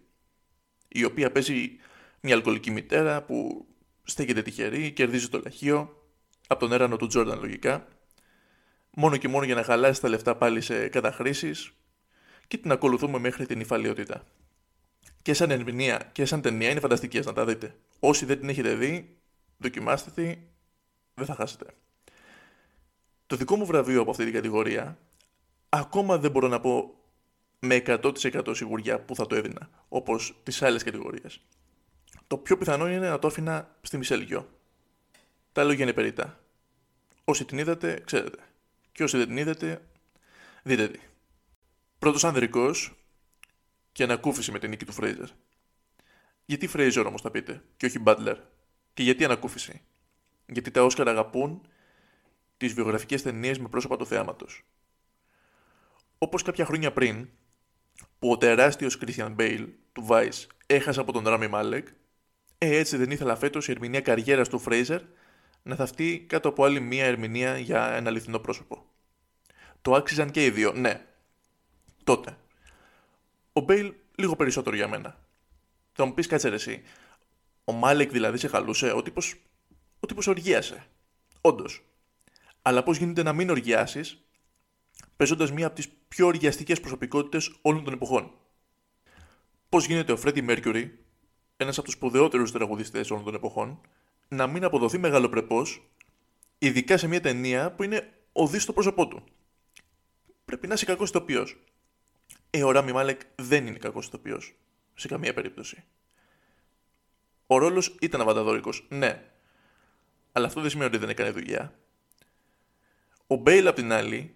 η 0.87 1.03
οποία 1.03 1.31
παίζει 1.31 1.77
μια 2.21 2.35
αλκοολική 2.35 2.71
μητέρα 2.71 3.23
που 3.23 3.67
στέκεται 4.03 4.41
τυχερή, 4.41 4.91
κερδίζει 4.91 5.29
το 5.29 5.41
λαχείο, 5.43 6.07
από 6.47 6.59
τον 6.59 6.71
έρανο 6.71 6.97
του 6.97 7.07
Τζόρνταν 7.07 7.39
λογικά, 7.39 7.87
μόνο 8.91 9.17
και 9.17 9.27
μόνο 9.27 9.45
για 9.45 9.55
να 9.55 9.63
χαλάσει 9.63 10.01
τα 10.01 10.09
λεφτά 10.09 10.35
πάλι 10.35 10.61
σε 10.61 10.87
καταχρήσεις 10.87 11.71
και 12.47 12.57
την 12.57 12.71
ακολουθούμε 12.71 13.19
μέχρι 13.19 13.45
την 13.45 13.59
υφαλιότητα. 13.59 14.23
Και 15.27 15.33
σαν 15.33 15.51
ερμηνεία 15.51 16.09
και 16.11 16.25
σαν 16.25 16.41
ταινία 16.41 16.69
είναι 16.69 16.79
φανταστικές 16.79 17.25
να 17.25 17.33
τα 17.33 17.45
δείτε. 17.45 17.75
Όσοι 17.99 18.25
δεν 18.25 18.39
την 18.39 18.49
έχετε 18.49 18.75
δει, 18.75 19.17
δοκιμάστε 19.57 20.11
τη, 20.11 20.37
δεν 21.13 21.25
θα 21.25 21.35
χάσετε. 21.35 21.65
Το 23.27 23.35
δικό 23.35 23.55
μου 23.55 23.65
βραβείο 23.65 24.01
από 24.01 24.11
αυτή 24.11 24.23
την 24.23 24.33
κατηγορία 24.33 24.97
ακόμα 25.69 26.17
δεν 26.17 26.31
μπορώ 26.31 26.47
να 26.47 26.59
πω 26.59 26.93
με 27.59 27.83
100% 27.85 28.55
σιγουριά 28.55 28.99
που 28.99 29.15
θα 29.15 29.27
το 29.27 29.35
έδινα, 29.35 29.69
όπως 29.87 30.39
τις 30.43 30.61
άλλες 30.61 30.83
κατηγορίες. 30.83 31.41
Το 32.27 32.37
πιο 32.37 32.57
πιθανό 32.57 32.89
είναι 32.89 33.09
να 33.09 33.19
το 33.19 33.27
άφηνα 33.27 33.75
στη 33.81 33.97
Μισελγιό. 33.97 34.49
Τα 35.51 35.63
λόγια 35.63 35.83
είναι 35.83 35.93
περίτα. 35.93 36.39
Όσοι 37.23 37.45
την 37.45 37.57
είδατε, 37.57 38.01
ξέρετε. 38.05 38.39
Και 38.91 39.03
όσοι 39.03 39.17
δεν 39.17 39.27
την 39.27 39.37
είδατε, 39.37 39.81
δείτε 40.63 40.87
τη. 40.87 40.99
Πρώτος 41.99 42.23
ανδρικός 42.23 42.97
και 43.97 44.03
ανακούφιση 44.03 44.51
με 44.51 44.59
την 44.59 44.69
νίκη 44.69 44.85
του 44.85 44.91
Φρέιζερ. 44.93 45.27
Γιατί 46.45 46.67
Φρέιζερ 46.67 47.05
όμως 47.05 47.21
θα 47.21 47.31
πείτε, 47.31 47.63
και 47.77 47.85
όχι 47.85 47.99
Μπάτλερ. 47.99 48.37
Και 48.93 49.03
γιατί 49.03 49.23
ανακούφιση. 49.23 49.81
Γιατί 50.45 50.71
τα 50.71 50.83
Όσκαρ 50.83 51.07
αγαπούν 51.07 51.67
τις 52.57 52.73
βιογραφικές 52.73 53.21
ταινίες 53.21 53.59
με 53.59 53.67
πρόσωπα 53.67 53.97
του 53.97 54.05
θεάματος. 54.05 54.65
Όπως 56.17 56.43
κάποια 56.43 56.65
χρόνια 56.65 56.93
πριν, 56.93 57.29
που 58.19 58.31
ο 58.31 58.37
τεράστιος 58.37 58.99
Christian 59.05 59.35
Bale 59.35 59.67
του 59.91 60.07
Vice 60.09 60.45
έχασε 60.65 60.99
από 60.99 61.11
τον 61.11 61.23
Rami 61.27 61.49
Malek, 61.49 61.83
ε, 62.57 62.77
έτσι 62.77 62.97
δεν 62.97 63.11
ήθελα 63.11 63.35
φέτος 63.35 63.67
η 63.67 63.71
ερμηνεία 63.71 64.01
καριέρας 64.01 64.49
του 64.49 64.63
Fraser 64.65 64.99
να 65.63 65.75
θαυτεί 65.75 66.25
κάτω 66.27 66.49
από 66.49 66.63
άλλη 66.63 66.79
μία 66.79 67.05
ερμηνεία 67.05 67.57
για 67.57 67.91
ένα 67.91 68.09
αληθινό 68.09 68.39
πρόσωπο. 68.39 68.85
Το 69.81 69.93
άξιζαν 69.93 70.31
και 70.31 70.45
οι 70.45 70.49
δύο, 70.49 70.73
ναι. 70.73 71.05
Τότε. 72.03 72.37
Ο 73.57 73.59
Μπέιλ 73.59 73.93
λίγο 74.15 74.35
περισσότερο 74.35 74.75
για 74.75 74.87
μένα. 74.87 75.19
Θα 75.91 76.05
μου 76.05 76.13
πεις 76.13 76.27
κάτσε 76.27 76.49
ρε 76.49 76.55
εσύ. 76.55 76.81
Ο 77.63 77.71
Μάλεκ 77.71 78.11
δηλαδή 78.11 78.37
σε 78.37 78.47
χαλούσε, 78.47 78.91
ο 78.91 79.01
τύπος, 79.01 79.35
ο 79.99 80.07
τύπος 80.07 80.27
οργίασε. 80.27 80.85
Όντως. 81.41 81.83
Αλλά 82.61 82.83
πώς 82.83 82.97
γίνεται 82.97 83.23
να 83.23 83.33
μην 83.33 83.49
οργιάσεις 83.49 84.21
παίζοντας 85.15 85.51
μία 85.51 85.65
από 85.65 85.75
τις 85.75 85.87
πιο 86.07 86.27
οργιαστικές 86.27 86.79
προσωπικότητες 86.79 87.57
όλων 87.61 87.83
των 87.83 87.93
εποχών; 87.93 88.31
Πώς 89.69 89.85
γίνεται 89.85 90.11
ο 90.11 90.17
Φρέντι 90.17 90.41
Μέρκιουρι, 90.41 90.99
ένας 91.57 91.77
από 91.77 91.85
τους 91.85 91.93
σπουδαιότερους 91.93 92.51
τραγουδιστές 92.51 93.11
όλων 93.11 93.23
των 93.23 93.35
εποχών, 93.35 93.81
να 94.27 94.47
μην 94.47 94.63
αποδοθεί 94.63 94.97
μεγαλοπρεπώ, 94.97 95.61
ειδικά 96.57 96.97
σε 96.97 97.07
μια 97.07 97.21
ταινία 97.21 97.71
που 97.71 97.83
είναι 97.83 98.13
οδύς 98.31 98.63
στο 98.63 98.73
πρόσωπό 98.73 99.07
του; 99.07 99.23
Πρέπει 100.45 100.67
να 100.67 100.73
είσαι 100.73 100.85
κακός 100.85 101.09
ηθοποιός. 101.09 101.57
Ε, 102.49 102.63
ο 102.63 102.71
Ράμι 102.71 102.91
Μάλεκ 102.91 103.21
δεν 103.35 103.67
είναι 103.67 103.77
κακός 103.77 104.05
ηθοποιός. 104.05 104.53
Σε 104.93 105.07
καμία 105.07 105.33
περίπτωση. 105.33 105.83
Ο 107.47 107.57
ρόλος 107.57 107.95
ήταν 108.01 108.21
αβανταδόρικος, 108.21 108.85
ναι. 108.89 109.31
Αλλά 110.31 110.45
αυτό 110.45 110.61
δεν 110.61 110.69
σημαίνει 110.69 110.89
ότι 110.89 110.97
δεν 110.97 111.09
έκανε 111.09 111.29
δουλειά. 111.31 111.79
Ο 113.27 113.35
Μπέιλ, 113.35 113.67
απ' 113.67 113.75
την 113.75 113.91
άλλη, 113.91 114.35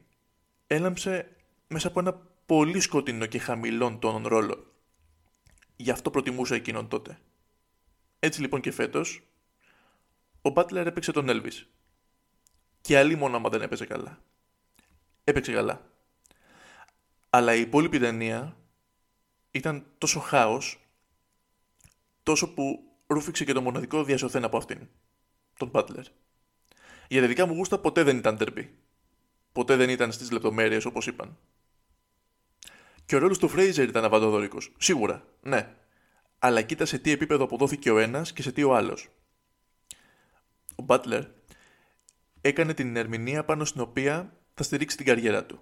έλαμψε 0.67 1.35
μέσα 1.67 1.87
από 1.87 1.99
ένα 1.99 2.13
πολύ 2.45 2.79
σκοτεινό 2.79 3.25
και 3.25 3.39
χαμηλόν 3.39 3.99
τόνον 3.99 4.27
ρόλο. 4.27 4.73
Γι' 5.75 5.91
αυτό 5.91 6.09
προτιμούσα 6.11 6.55
εκείνον 6.55 6.87
τότε. 6.87 7.19
Έτσι 8.19 8.41
λοιπόν 8.41 8.61
και 8.61 8.71
φέτος, 8.71 9.23
ο 10.41 10.49
Μπάτλερ 10.49 10.87
έπαιξε 10.87 11.11
τον 11.11 11.25
Elvis. 11.29 11.65
Και 12.81 12.97
άλλη 12.97 13.15
μόνο 13.15 13.35
άμα 13.37 13.49
δεν 13.49 13.61
έπαιζε 13.61 13.85
καλά. 13.85 14.21
Έπαιξε 15.23 15.51
καλά. 15.51 15.90
Αλλά 17.33 17.55
η 17.55 17.61
υπόλοιπη 17.61 17.99
ταινία 17.99 18.57
ήταν 19.51 19.85
τόσο 19.97 20.19
χάος, 20.19 20.79
τόσο 22.23 22.53
που 22.53 22.83
ρούφηξε 23.07 23.45
και 23.45 23.53
το 23.53 23.61
μοναδικό 23.61 24.03
διασωθέν 24.03 24.43
από 24.43 24.57
αυτήν, 24.57 24.87
τον 25.57 25.67
Μπάτλερ. 25.67 26.05
Για 27.07 27.21
τα 27.21 27.27
δικά 27.27 27.45
μου 27.45 27.53
γούστα 27.53 27.79
ποτέ 27.79 28.03
δεν 28.03 28.17
ήταν 28.17 28.37
τερμπή 28.37 28.81
ποτέ 29.51 29.75
δεν 29.75 29.89
ήταν 29.89 30.11
στις 30.11 30.31
λεπτομέρειες 30.31 30.85
όπως 30.85 31.07
είπαν. 31.07 31.37
Και 33.05 33.15
ο 33.15 33.19
ρόλος 33.19 33.37
του 33.37 33.47
Φρέιζερ 33.47 33.87
ήταν 33.87 34.03
αβαντοδόρικο. 34.03 34.57
Σίγουρα, 34.77 35.23
ναι. 35.41 35.75
Αλλά 36.39 36.61
κοίτα 36.61 36.85
σε 36.85 36.97
τι 36.97 37.11
επίπεδο 37.11 37.43
αποδόθηκε 37.43 37.91
ο 37.91 37.97
ένας 37.97 38.33
και 38.33 38.41
σε 38.41 38.51
τι 38.51 38.63
ο 38.63 38.75
άλλος. 38.75 39.09
ο 40.75 40.85
Butler, 40.87 41.25
έκανε 42.41 42.73
την 42.73 42.95
ερμηνεία 42.95 43.45
πάνω 43.45 43.65
στην 43.65 43.81
οποία 43.81 44.37
θα 44.53 44.63
στηρίξει 44.63 44.97
την 44.97 45.05
καριέρα 45.05 45.45
του. 45.45 45.61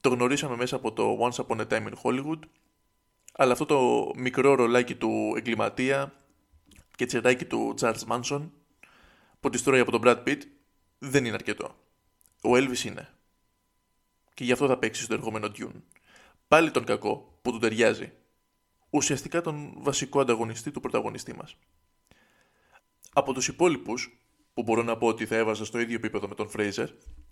Το 0.00 0.08
γνωρίσαμε 0.08 0.56
μέσα 0.56 0.76
από 0.76 0.92
το 0.92 1.18
Once 1.20 1.46
Upon 1.46 1.60
a 1.60 1.66
Time 1.66 1.86
in 1.86 1.94
Hollywood, 2.02 2.38
αλλά 3.32 3.52
αυτό 3.52 3.66
το 3.66 4.10
μικρό 4.16 4.54
ρολάκι 4.54 4.94
του 4.94 5.34
εγκληματία 5.36 6.12
και 6.96 7.06
τσεράκι 7.06 7.44
του 7.44 7.74
Charles 7.80 8.06
Manson 8.08 8.50
που 9.40 9.50
τη 9.50 9.62
τρώει 9.62 9.80
από 9.80 9.90
τον 9.90 10.00
Brad 10.04 10.28
Pitt 10.28 10.40
δεν 10.98 11.24
είναι 11.24 11.34
αρκετό. 11.34 11.74
Ο 12.42 12.50
Elvis 12.52 12.84
είναι. 12.84 13.08
Και 14.34 14.44
γι' 14.44 14.52
αυτό 14.52 14.66
θα 14.66 14.78
παίξει 14.78 15.02
στο 15.02 15.14
ερχόμενο 15.14 15.50
Dune. 15.58 15.82
Πάλι 16.48 16.70
τον 16.70 16.84
κακό 16.84 17.38
που 17.42 17.52
του 17.52 17.58
ταιριάζει. 17.58 18.12
Ουσιαστικά 18.90 19.40
τον 19.40 19.72
βασικό 19.76 20.20
ανταγωνιστή 20.20 20.70
του 20.70 20.80
πρωταγωνιστή 20.80 21.34
μας. 21.34 21.56
Από 23.12 23.32
τους 23.32 23.48
υπόλοιπους, 23.48 24.20
που 24.54 24.62
μπορώ 24.62 24.82
να 24.82 24.96
πω 24.96 25.06
ότι 25.06 25.26
θα 25.26 25.36
έβαζα 25.36 25.64
στο 25.64 25.78
ίδιο 25.78 25.96
επίπεδο 25.96 26.28
με 26.28 26.34
τον 26.34 26.50
Fraser, 26.56 26.88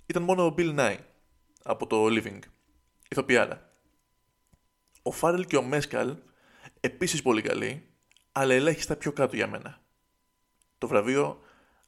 ήταν 0.07 0.23
μόνο 0.23 0.47
ο 0.47 0.55
Bill 0.59 0.79
Nye 0.79 0.99
από 1.67 1.87
το 1.87 2.07
Living. 2.07 2.39
Ηθοποιάρα. 3.09 3.73
Ο 5.03 5.11
Φάρελ 5.11 5.45
και 5.45 5.57
ο 5.57 5.63
Μέσκαλ 5.63 6.17
επίσης 6.81 7.23
πολύ 7.23 7.43
καλοί, 7.43 7.87
αλλά 8.33 8.55
ελάχιστα 8.55 8.97
πιο 8.97 9.13
κάτω 9.13 9.37
για 9.37 9.47
μένα. 9.47 9.81
Το 10.79 10.89
βραβείο 10.89 11.41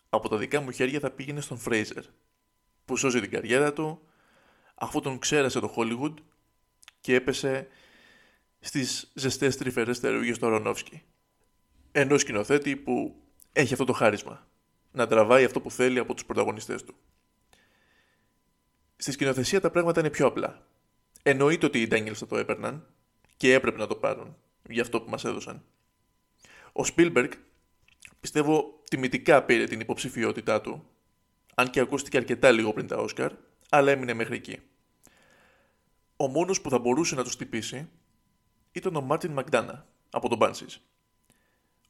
από 0.08 0.28
τα 0.28 0.36
δικά 0.36 0.60
μου 0.60 0.70
χέρια 0.70 1.00
θα 1.00 1.10
πήγαινε 1.10 1.40
στον 1.40 1.60
Fraser, 1.66 2.02
που 2.84 2.96
σώζει 2.96 3.20
την 3.20 3.30
καριέρα 3.30 3.72
του, 3.72 4.00
αφού 4.74 5.00
τον 5.00 5.18
ξέρασε 5.18 5.60
το 5.60 5.74
Hollywood 5.76 6.14
και 7.00 7.14
έπεσε 7.14 7.68
στις 8.60 9.10
ζεστές 9.14 9.56
τρυφερές 9.56 9.98
θερούγες 9.98 10.38
του 10.38 10.46
Αρονόφσκι. 10.46 11.02
Ενός 11.92 12.20
σκηνοθέτη 12.20 12.76
που 12.76 13.22
έχει 13.52 13.72
αυτό 13.72 13.84
το 13.84 13.92
χάρισμα, 13.92 14.46
να 14.92 15.06
τραβάει 15.06 15.44
αυτό 15.44 15.60
που 15.60 15.70
θέλει 15.70 15.98
από 15.98 16.14
τους 16.14 16.24
πρωταγωνιστές 16.24 16.84
του. 16.84 16.94
Στη 18.96 19.12
σκηνοθεσία 19.12 19.60
τα 19.60 19.70
πράγματα 19.70 20.00
είναι 20.00 20.10
πιο 20.10 20.26
απλά. 20.26 20.66
Εννοείται 21.22 21.66
ότι 21.66 21.80
οι 21.80 21.88
Daniels 21.90 22.14
θα 22.14 22.26
το 22.26 22.36
έπαιρναν 22.36 22.86
και 23.36 23.54
έπρεπε 23.54 23.78
να 23.78 23.86
το 23.86 23.94
πάρουν 23.94 24.36
για 24.68 24.82
αυτό 24.82 25.00
που 25.00 25.10
μας 25.10 25.24
έδωσαν. 25.24 25.64
Ο 26.72 26.82
Spielberg 26.94 27.30
πιστεύω 28.20 28.82
τιμητικά 28.90 29.42
πήρε 29.42 29.64
την 29.64 29.80
υποψηφιότητά 29.80 30.60
του, 30.60 30.88
αν 31.54 31.70
και 31.70 31.80
ακούστηκε 31.80 32.16
αρκετά 32.16 32.50
λίγο 32.50 32.72
πριν 32.72 32.86
τα 32.86 32.96
Όσκαρ, 32.96 33.32
αλλά 33.68 33.90
έμεινε 33.90 34.14
μέχρι 34.14 34.34
εκεί. 34.36 34.58
Ο 36.16 36.28
μόνος 36.28 36.60
που 36.60 36.70
θα 36.70 36.78
μπορούσε 36.78 37.14
να 37.14 37.24
τους 37.24 37.36
τυπήσει 37.36 37.88
ήταν 38.72 38.96
ο 38.96 39.00
Μάρτιν 39.00 39.32
Μακντόνα 39.32 39.86
από 40.10 40.28
τον 40.28 40.38
Banshees. 40.42 40.76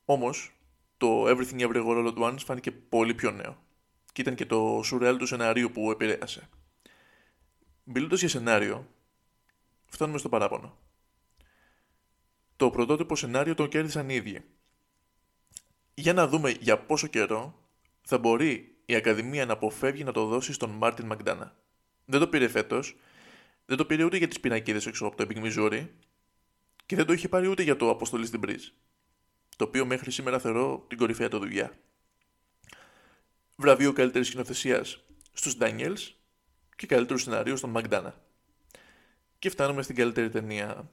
Όμως, 0.05 0.57
το 0.97 1.25
Everything 1.27 1.61
Everywhere 1.61 1.97
All 1.97 2.15
at 2.15 2.19
Once 2.19 2.39
φάνηκε 2.45 2.71
πολύ 2.71 3.15
πιο 3.15 3.31
νέο 3.31 3.57
και 4.13 4.21
ήταν 4.21 4.35
και 4.35 4.47
το 4.47 4.81
σουρεάλ 4.85 5.17
του 5.17 5.27
σενάριου 5.27 5.71
που 5.71 5.91
επηρέασε. 5.91 6.49
Μιλώντας 7.89 8.21
για 8.21 8.29
σενάριο, 8.29 8.89
φτάνουμε 9.87 10.19
στο 10.19 10.29
παράπονο. 10.29 10.79
Το 12.57 12.71
πρωτότυπο 12.71 13.17
σενάριο 13.17 13.55
τον 13.55 13.69
κέρδισαν 13.69 14.09
οι 14.09 14.15
ίδιοι. 14.15 14.45
Για 15.95 16.13
να 16.13 16.29
δούμε 16.29 16.51
για 16.51 16.79
πόσο 16.79 17.07
καιρό 17.07 17.69
θα 18.03 18.19
μπορεί 18.19 18.77
η 18.85 18.95
Ακαδημία 18.95 19.47
να 19.47 19.53
αποφεύγει 19.53 20.05
να 20.05 20.13
το 20.13 20.27
δώσει 20.27 20.53
στον 20.53 20.71
Μάρτιν 20.71 21.07
Μακντόνα. 21.07 21.57
Δεν 22.05 22.21
το 22.21 22.29
πήρε 22.29 22.49
φέτος, 22.49 22.97
δεν 23.67 23.77
το 23.77 23.85
πήρε 23.85 24.05
ούτε 24.05 24.17
για 24.17 24.29
τις 24.29 24.41
πινακίδες 24.41 24.87
έξω 24.87 25.07
από 25.07 25.17
το 25.17 25.27
Epic 25.29 25.45
Missouri 25.45 25.89
και 26.87 26.97
δεν 26.97 27.07
το 27.07 27.13
είχε 27.13 27.29
πάρει 27.29 27.47
ούτε 27.47 27.63
για 27.63 27.77
το 27.77 27.91
Αποστολή 27.91 28.27
στην 28.27 28.39
Μπρίζ. 28.39 28.69
Το 29.57 29.65
οποίο 29.65 29.87
μέχρι 29.87 30.11
σήμερα 30.11 30.39
θεωρώ 30.39 30.85
την 30.89 30.99
κορυφαία 30.99 31.29
του 31.29 31.39
δουλειά. 31.39 31.79
Βραβείο 33.57 33.93
καλύτερης 33.93 34.27
σκηνοθεσίας 34.27 35.05
στους 35.33 35.57
Daniels 35.61 36.16
και 36.77 36.87
καλύτερου 36.87 37.19
σενάριου 37.19 37.57
στον 37.57 37.71
Μακδάνα. 37.71 38.15
Και 39.39 39.51
φτάνουμε 39.51 39.83
στην 39.83 39.97
καλύτερη 39.97 40.31
ταινία. 40.31 40.91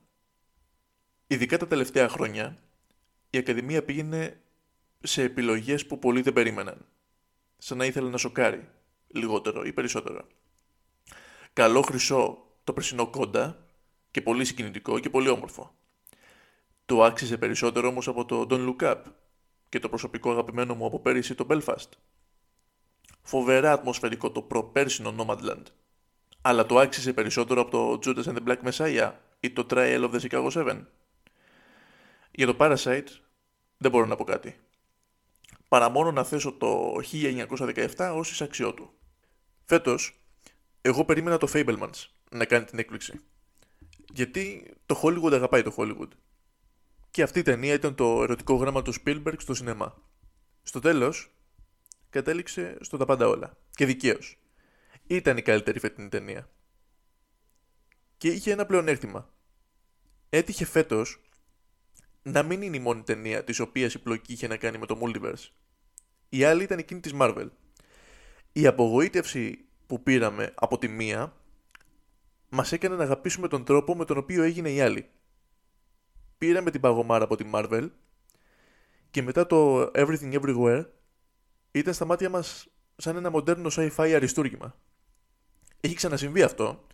Ειδικά 1.27 1.57
τα 1.57 1.67
τελευταία 1.67 2.09
χρόνια, 2.09 2.57
η 3.29 3.37
Ακαδημία 3.37 3.83
πήγαινε 3.83 4.41
σε 5.03 5.23
επιλογές 5.23 5.85
που 5.85 5.99
πολλοί 5.99 6.21
δεν 6.21 6.33
περίμεναν. 6.33 6.85
Σαν 7.57 7.77
να 7.77 7.85
ήθελε 7.85 8.09
να 8.09 8.17
σοκάρει, 8.17 8.69
λιγότερο 9.07 9.63
ή 9.63 9.73
περισσότερο. 9.73 10.27
Καλό 11.53 11.81
χρυσό 11.81 12.47
το 12.63 12.73
πρεσινό 12.73 13.07
κόντα 13.07 13.67
και 14.11 14.21
πολύ 14.21 14.45
συγκινητικό 14.45 14.99
και 14.99 15.09
πολύ 15.09 15.29
όμορφο. 15.29 15.75
Το 16.85 17.03
άξιζε 17.03 17.37
περισσότερο 17.37 17.87
όμως 17.87 18.07
από 18.07 18.25
το 18.25 18.47
Don't 18.49 18.69
Look 18.69 18.91
Up 18.91 19.01
και 19.69 19.79
το 19.79 19.89
προσωπικό 19.89 20.31
αγαπημένο 20.31 20.75
μου 20.75 20.85
από 20.85 20.99
πέρυσι 20.99 21.35
το 21.35 21.45
Belfast. 21.49 21.89
Φοβερά 23.21 23.71
ατμοσφαιρικό 23.71 24.31
το 24.31 24.41
προπέρσινο 24.41 25.15
Nomadland. 25.17 25.63
Αλλά 26.41 26.65
το 26.65 26.77
άξιζε 26.77 27.13
περισσότερο 27.13 27.61
από 27.61 27.71
το 27.71 27.99
Judas 28.03 28.23
and 28.23 28.37
the 28.37 28.47
Black 28.47 28.71
Messiah 28.71 29.11
ή 29.39 29.51
το 29.51 29.65
Trial 29.69 30.09
of 30.09 30.11
the 30.11 30.19
Chicago 30.19 30.49
7. 30.51 30.81
Για 32.31 32.45
το 32.45 32.55
Parasite 32.59 33.07
δεν 33.77 33.91
μπορώ 33.91 34.05
να 34.05 34.15
πω 34.15 34.23
κάτι. 34.23 34.59
Παρά 35.67 35.89
μόνο 35.89 36.11
να 36.11 36.23
θέσω 36.23 36.51
το 36.51 36.95
1917 37.11 38.13
ως 38.15 38.31
εισαξιό 38.31 38.73
του. 38.73 38.93
Φέτος, 39.65 40.23
εγώ 40.81 41.05
περίμενα 41.05 41.37
το 41.37 41.47
Fablemans 41.53 42.07
να 42.29 42.45
κάνει 42.45 42.65
την 42.65 42.79
έκπληξη. 42.79 43.19
Γιατί 44.13 44.73
το 44.85 45.01
Hollywood 45.03 45.33
αγαπάει 45.33 45.61
το 45.61 45.73
Hollywood. 45.77 46.07
Και 47.11 47.23
αυτή 47.23 47.39
η 47.39 47.41
ταινία 47.41 47.73
ήταν 47.73 47.95
το 47.95 48.23
ερωτικό 48.23 48.55
γράμμα 48.55 48.81
του 48.81 48.93
Spielberg 48.93 49.35
στο 49.37 49.53
σινεμά. 49.53 49.95
Στο 50.63 50.79
τέλος, 50.79 51.32
κατέληξε 52.13 52.78
στο 52.82 52.97
τα 52.97 53.06
πάντα 53.06 53.28
όλα. 53.28 53.58
Και 53.71 53.86
δικαίως. 53.86 54.38
Ήταν 55.08 55.38
η 55.38 55.41
καλύτερη 55.41 55.80
φετινή 55.80 56.10
ταινία. 56.10 56.49
Και 58.17 58.28
είχε 58.28 58.52
ένα 58.52 58.65
πλεονέκτημα. 58.65 59.34
Έτυχε 60.30 60.65
φέτος 60.65 61.21
να 62.23 62.43
μην 62.43 62.62
είναι 62.62 62.76
η 62.76 62.80
μόνη 62.80 63.02
ταινία 63.02 63.43
της 63.43 63.60
οποίας 63.60 63.93
η 63.93 63.99
πλοκή 63.99 64.34
είχε 64.34 64.47
να 64.47 64.58
κάνει 64.58 64.78
με 64.78 64.86
το 64.86 64.99
Multiverse. 65.02 65.49
Η 66.30 66.43
άλλη 66.43 66.63
ήταν 66.63 66.78
εκείνη 66.78 66.99
της 66.99 67.12
Marvel. 67.19 67.47
Η 68.52 68.67
απογοήτευση 68.67 69.65
που 69.88 70.04
πήραμε 70.04 70.52
από 70.56 70.78
τη 70.78 70.88
μία 70.88 71.36
μας 72.49 72.71
έκανε 72.71 72.95
να 72.95 73.04
αγαπήσουμε 73.04 73.47
τον 73.47 73.63
τρόπο 73.63 73.95
με 73.95 74.06
τον 74.06 74.17
οποίο 74.17 74.43
έγινε 74.43 74.71
η 74.71 74.82
άλλη. 74.82 75.10
Πήραμε 76.38 76.71
την 76.71 76.82
παγωμάρα 76.82 77.23
από 77.23 77.36
τη 77.36 77.49
Marvel 77.54 77.89
και 79.12 79.21
μετά 79.21 79.47
το 79.47 79.91
Everything 79.95 80.41
Everywhere 80.41 80.86
ήταν 81.79 81.93
στα 81.93 82.05
μάτια 82.05 82.29
μας 82.29 82.67
σαν 82.95 83.15
ένα 83.15 83.29
μοντέρνο 83.29 83.69
sci-fi 83.71 84.12
αριστούργημα. 84.15 84.75
Έχει 85.79 85.95
ξανασυμβεί 85.95 86.41
αυτό 86.41 86.88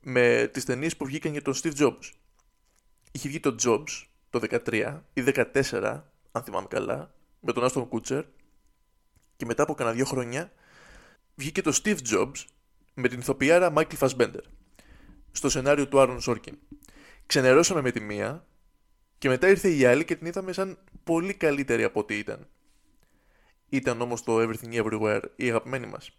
με 0.00 0.50
τις 0.52 0.64
ταινίες 0.64 0.96
που 0.96 1.04
βγήκαν 1.04 1.32
για 1.32 1.42
τον 1.42 1.54
Steve 1.54 1.74
Jobs. 1.76 2.10
Είχε 3.12 3.28
βγει 3.28 3.40
το 3.40 3.54
Jobs 3.62 4.06
το 4.30 4.40
13 4.64 5.00
ή 5.12 5.22
14, 5.26 6.02
αν 6.32 6.42
θυμάμαι 6.42 6.66
καλά, 6.70 7.14
με 7.40 7.52
τον 7.52 7.64
Άστον 7.64 7.88
Κούτσερ 7.88 8.24
και 9.36 9.44
μετά 9.44 9.62
από 9.62 9.74
κανένα 9.74 9.96
δύο 9.96 10.04
χρόνια 10.04 10.52
βγήκε 11.34 11.62
το 11.62 11.80
Steve 11.82 11.98
Jobs 12.10 12.44
με 12.94 13.08
την 13.08 13.18
ηθοποιάρα 13.18 13.72
Michael 13.76 13.98
Fassbender 13.98 14.42
στο 15.32 15.48
σενάριο 15.48 15.88
του 15.88 16.00
Άρον 16.00 16.20
Σόρκιν. 16.20 16.58
Ξενερώσαμε 17.26 17.80
με 17.80 17.90
τη 17.90 18.00
μία 18.00 18.46
και 19.18 19.28
μετά 19.28 19.48
ήρθε 19.48 19.68
η 19.68 19.84
άλλη 19.84 20.04
και 20.04 20.16
την 20.16 20.26
είδαμε 20.26 20.52
σαν 20.52 20.78
πολύ 21.04 21.34
καλύτερη 21.34 21.84
από 21.84 22.00
ό,τι 22.00 22.18
ήταν. 22.18 22.48
Ήταν 23.72 24.00
όμως 24.00 24.22
το 24.22 24.40
Everything 24.40 24.84
Everywhere 24.84 25.22
η 25.36 25.48
αγαπημένη 25.48 25.86
μας. 25.86 26.10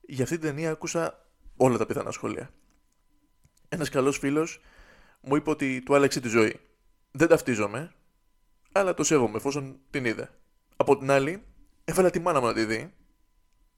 Για 0.00 0.24
αυτή 0.24 0.38
την 0.38 0.48
ταινία 0.48 0.70
άκουσα 0.70 1.26
όλα 1.56 1.78
τα 1.78 1.86
πιθανά 1.86 2.10
σχόλια. 2.10 2.50
Ένας 3.68 3.88
καλός 3.88 4.18
φίλος 4.18 4.60
μου 5.20 5.36
είπε 5.36 5.50
ότι 5.50 5.82
του 5.82 5.94
άλλαξε 5.94 6.20
τη 6.20 6.28
ζωή. 6.28 6.60
Δεν 7.10 7.28
ταυτίζομαι, 7.28 7.94
αλλά 8.72 8.94
το 8.94 9.04
σέβομαι 9.04 9.36
εφόσον 9.36 9.80
την 9.90 10.04
είδε. 10.04 10.30
Από 10.76 10.98
την 10.98 11.10
άλλη, 11.10 11.42
έβαλα 11.84 12.10
τη 12.10 12.18
μάνα 12.18 12.40
μου 12.40 12.46
να 12.46 12.54
τη 12.54 12.64
δει 12.64 12.94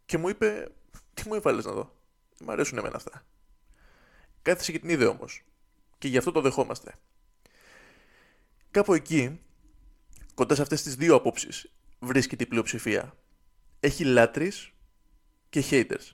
και 0.05 0.19
μου 0.19 0.29
είπε: 0.29 0.69
Τι 1.15 1.29
μου 1.29 1.35
έβαλες 1.35 1.65
να 1.65 1.73
δω; 1.73 1.95
Μ' 2.45 2.51
αρέσουν 2.51 2.79
εμένα 2.79 2.97
αυτά. 2.97 3.27
Κάθισε 4.43 4.73
και 4.73 4.79
την 4.79 4.89
είδε 4.89 5.07
όμως. 5.07 5.45
Και 5.99 6.09
γι' 6.09 6.19
αυτό 6.19 6.33
το 6.33 6.41
δεχόμαστε. 6.41 6.95
Κάπου 8.71 8.95
εκεί, 8.95 9.41
κοντά 10.35 10.55
σε 10.55 10.63
αυτές 10.63 10.83
τις 10.83 10.95
δύο 10.95 11.15
απόψεις, 11.15 11.75
βρίσκεται 12.05 12.45
η 12.45 12.47
πλειοψηφία. 12.47 13.17
Έχει 13.81 14.05
λάτρεις 14.05 14.73
και 15.49 15.65
haters. 15.71 16.11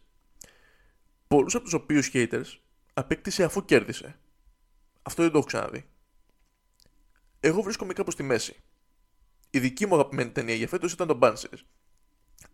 Πολλούς 1.26 1.54
από 1.54 1.64
τους 1.64 1.72
οποίους 1.72 2.10
haters 2.12 2.58
απέκτησε 2.94 3.44
αφού 3.44 3.64
κέρδισε. 3.64 4.18
Αυτό 5.02 5.22
δεν 5.22 5.30
το 5.30 5.38
έχω 5.38 5.46
ξαναδεί. 5.46 5.88
Εγώ 7.40 7.62
βρίσκομαι 7.62 7.92
κάπου 7.92 8.10
στη 8.10 8.22
μέση. 8.22 8.56
Η 9.50 9.58
δική 9.58 9.86
μου 9.86 9.94
αγαπημένη 9.94 10.30
ταινία 10.30 10.54
για 10.54 10.68
φέτος 10.68 10.92
ήταν 10.92 11.06
το 11.06 11.18
Banshees. 11.22 11.58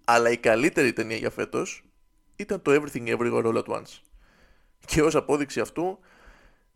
Αλλά 0.05 0.31
η 0.31 0.37
καλύτερη 0.37 0.93
ταινία 0.93 1.17
για 1.17 1.31
φέτος 1.31 1.85
ήταν 2.37 2.63
το 2.63 2.73
Everything 2.75 3.17
Everywhere 3.17 3.45
All 3.45 3.65
at 3.65 3.65
Once. 3.65 4.01
Και 4.87 5.03
ως 5.03 5.15
απόδειξη 5.15 5.61
αυτού, 5.61 5.99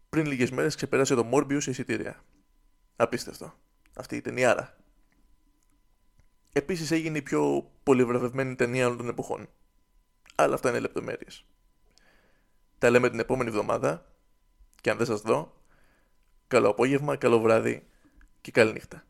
πριν 0.08 0.26
λίγες 0.26 0.50
μέρες 0.50 0.74
ξεπέρασε 0.74 1.14
το 1.14 1.30
Morbius 1.32 1.62
σε 1.62 1.70
εισιτήρια. 1.70 2.24
Απίστευτο. 2.96 3.54
Αυτή 3.94 4.16
η 4.16 4.20
ταινιάρα. 4.20 4.79
Επίσης 6.52 6.90
έγινε 6.90 7.18
η 7.18 7.22
πιο 7.22 7.70
πολύ 7.82 8.04
βραβευμένη 8.04 8.54
ταινία 8.54 8.86
όλων 8.86 8.98
των 8.98 9.08
εποχών. 9.08 9.48
Αλλά 10.34 10.54
αυτά 10.54 10.68
είναι 10.68 10.78
λεπτομέρειες. 10.78 11.44
Τα 12.78 12.90
λέμε 12.90 13.10
την 13.10 13.18
επόμενη 13.18 13.48
εβδομάδα 13.48 14.06
και 14.80 14.90
αν 14.90 14.96
δεν 14.96 15.06
σας 15.06 15.20
δω, 15.20 15.62
καλό 16.48 16.68
απόγευμα, 16.68 17.16
καλό 17.16 17.40
βράδυ 17.40 17.86
και 18.40 18.50
καλή 18.50 18.72
νύχτα. 18.72 19.04